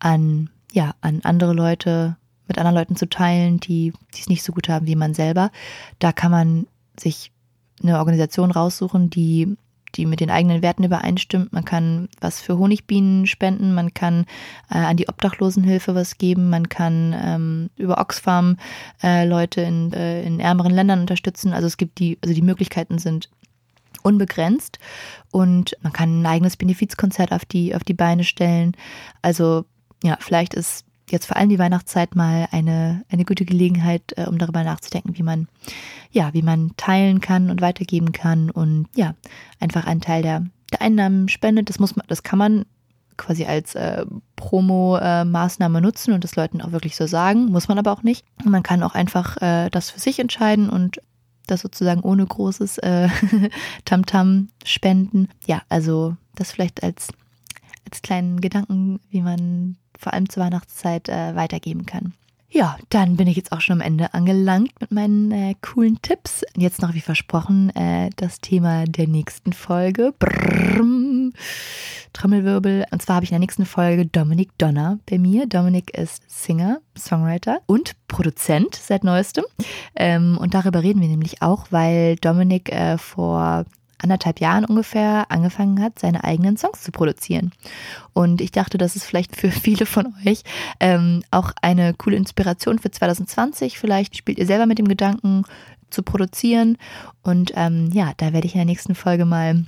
an, 0.00 0.50
ja, 0.72 0.94
an 1.02 1.20
andere 1.22 1.52
Leute 1.52 2.16
mit 2.48 2.58
anderen 2.58 2.76
Leuten 2.76 2.96
zu 2.96 3.08
teilen, 3.08 3.60
die 3.60 3.92
es 4.12 4.28
nicht 4.28 4.42
so 4.42 4.52
gut 4.52 4.68
haben 4.68 4.86
wie 4.86 4.96
man 4.96 5.14
selber. 5.14 5.50
Da 5.98 6.12
kann 6.12 6.30
man 6.30 6.66
sich 6.98 7.32
eine 7.82 7.98
Organisation 7.98 8.50
raussuchen, 8.50 9.10
die 9.10 9.56
die 9.96 10.06
mit 10.06 10.20
den 10.20 10.30
eigenen 10.30 10.62
Werten 10.62 10.84
übereinstimmt. 10.84 11.52
Man 11.52 11.64
kann 11.64 12.08
was 12.20 12.40
für 12.40 12.58
Honigbienen 12.58 13.26
spenden, 13.26 13.74
man 13.74 13.94
kann 13.94 14.26
äh, 14.70 14.78
an 14.78 14.96
die 14.96 15.08
Obdachlosenhilfe 15.08 15.94
was 15.94 16.18
geben, 16.18 16.50
man 16.50 16.68
kann 16.68 17.14
ähm, 17.18 17.70
über 17.76 17.98
Oxfam 17.98 18.58
äh, 19.02 19.26
Leute 19.26 19.62
in, 19.62 19.92
äh, 19.92 20.22
in 20.22 20.40
ärmeren 20.40 20.72
Ländern 20.72 21.00
unterstützen. 21.00 21.52
Also 21.52 21.66
es 21.66 21.76
gibt 21.76 21.98
die, 21.98 22.18
also 22.22 22.34
die 22.34 22.42
Möglichkeiten 22.42 22.98
sind 22.98 23.30
unbegrenzt 24.02 24.78
und 25.32 25.76
man 25.82 25.92
kann 25.92 26.22
ein 26.22 26.26
eigenes 26.26 26.56
Benefizkonzert 26.56 27.32
auf 27.32 27.44
die, 27.44 27.74
auf 27.74 27.82
die 27.82 27.94
Beine 27.94 28.24
stellen. 28.24 28.72
Also 29.22 29.64
ja, 30.02 30.16
vielleicht 30.20 30.54
ist 30.54 30.84
jetzt 31.10 31.26
vor 31.26 31.36
allem 31.36 31.48
die 31.48 31.58
Weihnachtszeit 31.58 32.14
mal 32.16 32.48
eine, 32.50 33.04
eine 33.08 33.24
gute 33.24 33.44
Gelegenheit, 33.44 34.02
äh, 34.16 34.26
um 34.26 34.38
darüber 34.38 34.64
nachzudenken, 34.64 35.16
wie 35.16 35.22
man, 35.22 35.48
ja, 36.10 36.32
wie 36.34 36.42
man 36.42 36.72
teilen 36.76 37.20
kann 37.20 37.50
und 37.50 37.60
weitergeben 37.60 38.12
kann 38.12 38.50
und 38.50 38.88
ja, 38.94 39.14
einfach 39.60 39.86
einen 39.86 40.00
Teil 40.00 40.22
der, 40.22 40.44
der 40.72 40.82
Einnahmen 40.82 41.28
spendet. 41.28 41.68
Das 41.68 41.78
muss 41.78 41.96
man, 41.96 42.06
das 42.08 42.22
kann 42.22 42.38
man 42.38 42.64
quasi 43.16 43.44
als 43.44 43.74
äh, 43.74 44.04
Promo-Maßnahme 44.36 45.78
äh, 45.78 45.80
nutzen 45.80 46.12
und 46.12 46.24
das 46.24 46.36
Leuten 46.36 46.60
auch 46.60 46.72
wirklich 46.72 46.96
so 46.96 47.06
sagen, 47.06 47.46
muss 47.46 47.68
man 47.68 47.78
aber 47.78 47.92
auch 47.92 48.02
nicht. 48.02 48.24
Man 48.44 48.62
kann 48.62 48.82
auch 48.82 48.94
einfach 48.94 49.40
äh, 49.40 49.70
das 49.70 49.90
für 49.90 50.00
sich 50.00 50.18
entscheiden 50.18 50.68
und 50.68 51.00
das 51.46 51.60
sozusagen 51.60 52.00
ohne 52.00 52.26
großes 52.26 52.78
äh, 52.78 53.08
Tamtam 53.84 54.26
-Tam 54.28 54.48
spenden. 54.64 55.28
Ja, 55.46 55.62
also 55.68 56.16
das 56.34 56.52
vielleicht 56.52 56.82
als, 56.82 57.08
als 57.86 58.02
kleinen 58.02 58.40
Gedanken, 58.40 59.00
wie 59.08 59.22
man 59.22 59.76
vor 59.98 60.12
allem 60.12 60.28
zur 60.28 60.42
Weihnachtszeit 60.42 61.08
äh, 61.08 61.34
weitergeben 61.34 61.86
kann. 61.86 62.12
Ja, 62.48 62.78
dann 62.90 63.16
bin 63.16 63.26
ich 63.26 63.36
jetzt 63.36 63.50
auch 63.52 63.60
schon 63.60 63.80
am 63.80 63.86
Ende 63.86 64.14
angelangt 64.14 64.72
mit 64.80 64.92
meinen 64.92 65.32
äh, 65.32 65.54
coolen 65.60 66.00
Tipps. 66.00 66.42
Jetzt 66.56 66.80
noch 66.80 66.94
wie 66.94 67.00
versprochen 67.00 67.74
äh, 67.74 68.10
das 68.16 68.40
Thema 68.40 68.84
der 68.84 69.08
nächsten 69.08 69.52
Folge. 69.52 70.14
Brrrm, 70.18 71.32
Trommelwirbel. 72.12 72.86
Und 72.90 73.02
zwar 73.02 73.16
habe 73.16 73.24
ich 73.24 73.30
in 73.30 73.34
der 73.34 73.40
nächsten 73.40 73.66
Folge 73.66 74.06
Dominik 74.06 74.56
Donner 74.58 75.00
bei 75.10 75.18
mir. 75.18 75.46
Dominik 75.46 75.98
ist 75.98 76.22
Singer, 76.28 76.78
Songwriter 76.96 77.58
und 77.66 77.92
Produzent 78.06 78.76
seit 78.76 79.02
neuestem. 79.02 79.44
Ähm, 79.96 80.38
und 80.40 80.54
darüber 80.54 80.82
reden 80.82 81.00
wir 81.00 81.08
nämlich 81.08 81.42
auch, 81.42 81.66
weil 81.70 82.16
Dominik 82.16 82.72
äh, 82.72 82.96
vor 82.96 83.64
anderthalb 84.02 84.40
Jahren 84.40 84.64
ungefähr 84.64 85.26
angefangen 85.30 85.80
hat, 85.82 85.98
seine 85.98 86.24
eigenen 86.24 86.56
Songs 86.56 86.82
zu 86.82 86.92
produzieren. 86.92 87.52
Und 88.12 88.40
ich 88.40 88.50
dachte, 88.50 88.78
das 88.78 88.96
ist 88.96 89.04
vielleicht 89.04 89.36
für 89.36 89.50
viele 89.50 89.86
von 89.86 90.14
euch 90.26 90.42
ähm, 90.80 91.22
auch 91.30 91.52
eine 91.62 91.94
coole 91.94 92.16
Inspiration 92.16 92.78
für 92.78 92.90
2020. 92.90 93.78
Vielleicht 93.78 94.16
spielt 94.16 94.38
ihr 94.38 94.46
selber 94.46 94.66
mit 94.66 94.78
dem 94.78 94.88
Gedanken 94.88 95.44
zu 95.90 96.02
produzieren. 96.02 96.76
Und 97.22 97.52
ähm, 97.54 97.90
ja, 97.92 98.12
da 98.16 98.32
werde 98.32 98.46
ich 98.46 98.54
in 98.54 98.58
der 98.58 98.66
nächsten 98.66 98.94
Folge 98.94 99.24
mal 99.24 99.64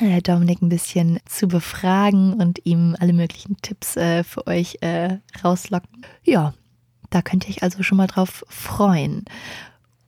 äh, 0.00 0.20
Dominik 0.20 0.62
ein 0.62 0.68
bisschen 0.68 1.18
zu 1.26 1.48
befragen 1.48 2.34
und 2.34 2.64
ihm 2.64 2.96
alle 2.98 3.12
möglichen 3.12 3.56
Tipps 3.62 3.96
äh, 3.96 4.24
für 4.24 4.46
euch 4.46 4.78
äh, 4.80 5.18
rauslocken. 5.42 6.04
Ja, 6.24 6.54
da 7.10 7.22
könnt 7.22 7.44
ihr 7.44 7.50
euch 7.54 7.62
also 7.62 7.82
schon 7.82 7.98
mal 7.98 8.06
drauf 8.06 8.44
freuen. 8.48 9.24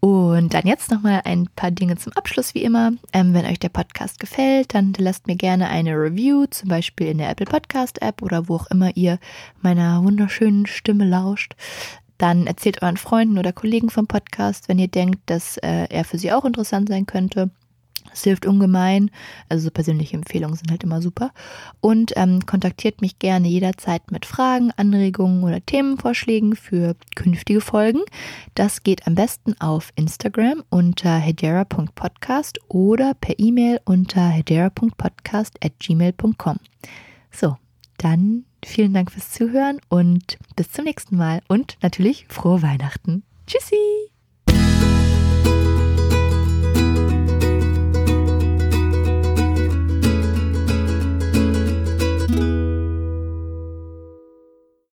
Und 0.00 0.54
dann 0.54 0.66
jetzt 0.66 0.90
nochmal 0.92 1.22
ein 1.24 1.48
paar 1.56 1.72
Dinge 1.72 1.96
zum 1.96 2.12
Abschluss, 2.12 2.54
wie 2.54 2.62
immer. 2.62 2.92
Ähm, 3.12 3.34
wenn 3.34 3.46
euch 3.46 3.58
der 3.58 3.68
Podcast 3.68 4.20
gefällt, 4.20 4.74
dann 4.74 4.92
lasst 4.96 5.26
mir 5.26 5.34
gerne 5.34 5.68
eine 5.68 5.94
Review, 5.94 6.46
zum 6.46 6.68
Beispiel 6.68 7.08
in 7.08 7.18
der 7.18 7.30
Apple 7.30 7.46
Podcast 7.46 8.00
App 8.00 8.22
oder 8.22 8.48
wo 8.48 8.56
auch 8.56 8.70
immer 8.70 8.96
ihr 8.96 9.18
meiner 9.60 10.04
wunderschönen 10.04 10.66
Stimme 10.66 11.04
lauscht. 11.04 11.56
Dann 12.16 12.46
erzählt 12.46 12.82
euren 12.82 12.96
Freunden 12.96 13.38
oder 13.38 13.52
Kollegen 13.52 13.90
vom 13.90 14.06
Podcast, 14.06 14.68
wenn 14.68 14.78
ihr 14.78 14.88
denkt, 14.88 15.20
dass 15.26 15.56
äh, 15.58 15.86
er 15.88 16.04
für 16.04 16.18
sie 16.18 16.32
auch 16.32 16.44
interessant 16.44 16.88
sein 16.88 17.06
könnte. 17.06 17.50
Es 18.12 18.24
hilft 18.24 18.46
ungemein. 18.46 19.10
Also 19.48 19.64
so 19.64 19.70
persönliche 19.70 20.16
Empfehlungen 20.16 20.56
sind 20.56 20.70
halt 20.70 20.84
immer 20.84 21.02
super. 21.02 21.32
Und 21.80 22.12
ähm, 22.16 22.46
kontaktiert 22.46 23.00
mich 23.00 23.18
gerne 23.18 23.48
jederzeit 23.48 24.10
mit 24.10 24.26
Fragen, 24.26 24.70
Anregungen 24.76 25.44
oder 25.44 25.64
Themenvorschlägen 25.64 26.56
für 26.56 26.96
künftige 27.14 27.60
Folgen. 27.60 28.00
Das 28.54 28.82
geht 28.82 29.06
am 29.06 29.14
besten 29.14 29.54
auf 29.60 29.92
Instagram 29.96 30.64
unter 30.70 31.16
hedera.podcast 31.16 32.58
oder 32.68 33.14
per 33.14 33.38
E-Mail 33.38 33.80
unter 33.84 34.28
hedera.podcast 34.28 35.56
at 35.64 35.78
gmail.com. 35.78 36.56
So, 37.30 37.56
dann 37.98 38.44
vielen 38.64 38.94
Dank 38.94 39.12
fürs 39.12 39.30
Zuhören 39.30 39.80
und 39.88 40.38
bis 40.56 40.72
zum 40.72 40.84
nächsten 40.84 41.16
Mal 41.16 41.42
und 41.48 41.78
natürlich 41.82 42.26
frohe 42.28 42.62
Weihnachten. 42.62 43.22
Tschüssi! 43.46 44.07